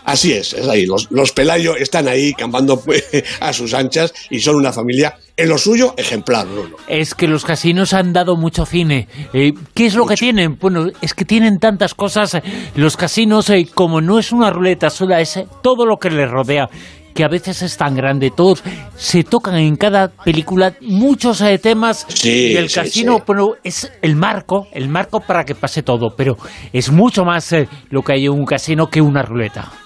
Así 0.06 0.32
es, 0.32 0.52
es 0.52 0.68
ahí. 0.68 0.86
Los, 0.86 1.10
los 1.10 1.32
Pelayo 1.32 1.76
están 1.76 2.06
ahí 2.06 2.32
campando 2.32 2.80
pues, 2.80 3.04
a 3.40 3.52
sus 3.52 3.74
anchas 3.74 4.14
y 4.30 4.38
son 4.38 4.54
una 4.54 4.72
familia, 4.72 5.16
en 5.36 5.48
lo 5.48 5.58
suyo, 5.58 5.94
ejemplar. 5.96 6.46
Es 6.86 7.16
que 7.16 7.26
los 7.26 7.44
casinos 7.44 7.92
han 7.92 8.12
dado 8.12 8.36
mucho 8.36 8.64
cine. 8.64 9.08
Eh, 9.34 9.52
¿Qué 9.74 9.86
es 9.86 9.96
lo 9.96 10.06
que 10.06 10.14
tienen? 10.14 10.58
Bueno, 10.60 10.86
es 11.02 11.12
que 11.12 11.24
tienen 11.24 11.58
tantas 11.58 11.94
cosas. 11.94 12.38
Los 12.76 12.96
casinos, 12.96 13.50
eh, 13.50 13.66
como 13.74 14.00
no 14.00 14.20
es 14.20 14.30
una 14.30 14.50
ruleta 14.50 14.90
sola, 14.90 15.20
es 15.20 15.38
eh, 15.38 15.48
todo 15.60 15.84
lo 15.84 15.96
que 15.96 16.10
les 16.10 16.30
rodea 16.30 16.68
que 17.12 17.24
a 17.24 17.28
veces 17.28 17.62
es 17.62 17.78
tan 17.78 17.94
grande, 17.96 18.30
todos 18.30 18.62
se 18.94 19.24
tocan 19.24 19.56
en 19.56 19.76
cada 19.76 20.08
película 20.08 20.74
muchos 20.82 21.42
temas 21.62 22.06
y 22.22 22.54
el 22.54 22.70
casino 22.70 23.22
Bueno, 23.26 23.52
es 23.64 23.90
el 24.02 24.16
marco, 24.16 24.68
el 24.70 24.90
marco 24.90 25.20
para 25.20 25.44
que 25.44 25.54
pase 25.54 25.82
todo, 25.82 26.14
pero 26.14 26.36
es 26.74 26.92
mucho 26.92 27.24
más 27.24 27.54
lo 27.88 28.02
que 28.02 28.12
hay 28.12 28.26
en 28.26 28.32
un 28.32 28.44
casino 28.44 28.88
que 28.88 29.00
una 29.00 29.22
ruleta. 29.22 29.85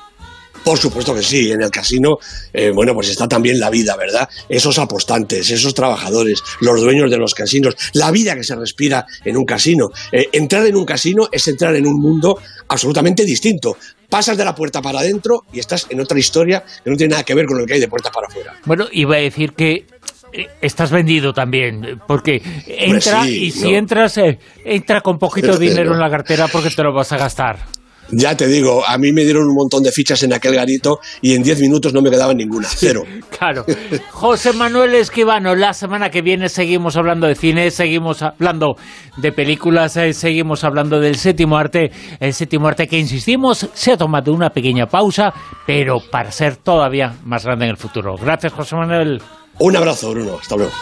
Por 0.65 0.79
supuesto 0.79 1.15
que 1.15 1.23
sí, 1.23 1.51
en 1.51 1.63
el 1.63 1.71
casino, 1.71 2.19
eh, 2.53 2.71
bueno, 2.71 2.95
pues 2.95 3.09
está 3.09 3.27
también 3.27 3.59
la 3.59 3.71
vida, 3.71 3.97
¿verdad? 3.97 4.29
Esos 4.49 4.79
apostantes, 4.79 5.51
esos 5.51 5.75
trabajadores, 5.75 6.43
los 6.61 6.81
dueños 6.81 7.11
de 7.11 7.17
los 7.17 7.35
casinos, 7.35 7.77
la 7.95 8.11
vida 8.11 8.35
que 8.35 8.45
se 8.45 8.55
respira 8.57 9.07
en 9.25 9.37
un 9.37 9.45
casino. 9.45 9.91
Eh, 10.13 10.29
entrar 10.33 10.67
en 10.67 10.77
un 10.77 10.85
casino 10.85 11.29
es 11.33 11.49
entrar 11.49 11.75
en 11.77 11.87
un 11.87 12.01
mundo 12.01 12.39
absolutamente 12.69 13.25
distinto. 13.25 13.77
Pasas 14.09 14.37
de 14.37 14.45
la 14.45 14.55
puerta 14.55 14.83
para 14.83 15.01
adentro 15.01 15.45
y 15.53 15.61
estás 15.61 15.87
en 15.89 16.01
otra 16.01 16.19
historia 16.19 16.63
que 16.85 16.91
no 16.91 16.97
tiene 16.97 17.13
nada 17.13 17.25
que 17.25 17.35
ver 17.35 17.47
con 17.47 17.59
lo 17.59 17.65
que 17.65 17.75
hay 17.75 17.81
de 17.81 17.89
puerta 17.89 18.11
para 18.11 18.27
afuera. 18.27 18.55
Bueno, 18.65 18.87
iba 18.93 19.17
a 19.17 19.21
decir 19.21 19.53
que 19.53 19.87
eh, 20.33 20.49
estás 20.61 20.91
vendido 20.91 21.33
también, 21.33 22.01
porque 22.07 22.43
entra 22.67 23.27
y 23.29 23.51
si 23.51 23.75
entras, 23.75 24.19
entra 24.65 25.01
con 25.01 25.19
poquito 25.19 25.57
dinero 25.57 25.95
en 25.95 26.01
la 26.01 26.11
cartera 26.11 26.49
porque 26.49 26.71
te 26.71 26.83
lo 26.83 26.93
vas 26.93 27.13
a 27.13 27.17
gastar. 27.17 27.80
Ya 28.13 28.37
te 28.37 28.47
digo, 28.47 28.83
a 28.87 28.99
mí 28.99 29.13
me 29.13 29.25
dieron 29.25 29.45
un 29.49 29.55
montón 29.55 29.83
de 29.83 29.93
fichas 29.93 30.23
en 30.23 30.33
aquel 30.33 30.55
garito 30.55 30.99
y 31.21 31.35
en 31.35 31.43
10 31.43 31.61
minutos 31.61 31.93
no 31.93 32.03
me 32.03 32.11
quedaba 32.11 32.35
ninguna, 32.35 32.69
cero. 32.69 33.03
claro. 33.39 33.65
José 34.11 34.53
Manuel 34.53 34.95
Esquivano, 34.95 35.55
la 35.55 35.73
semana 35.73 36.11
que 36.11 36.23
viene 36.23 36.49
seguimos 36.49 36.97
hablando 36.97 37.27
de 37.27 37.35
cine, 37.35 37.71
seguimos 37.71 38.23
hablando 38.23 38.77
de 39.17 39.33
películas, 39.33 39.97
eh, 39.97 40.13
seguimos 40.13 40.65
hablando 40.65 41.01
del 41.01 41.17
séptimo 41.17 41.57
arte, 41.57 41.91
el 42.19 42.35
séptimo 42.35 42.69
arte 42.69 42.87
que 42.87 42.99
insistimos 42.99 43.69
se 43.73 43.93
ha 43.93 43.97
tomado 43.97 44.33
una 44.33 44.51
pequeña 44.51 44.87
pausa, 44.87 45.33
pero 45.67 45.99
para 46.11 46.31
ser 46.33 46.57
todavía 46.57 47.15
más 47.25 47.45
grande 47.45 47.67
en 47.67 47.71
el 47.73 47.77
futuro. 47.77 48.17
Gracias, 48.17 48.53
José 48.53 48.77
Manuel. 48.77 49.23
Un 49.59 49.77
abrazo, 49.77 50.11
Bruno. 50.11 50.39
Hasta 50.41 50.57
luego. 50.57 50.73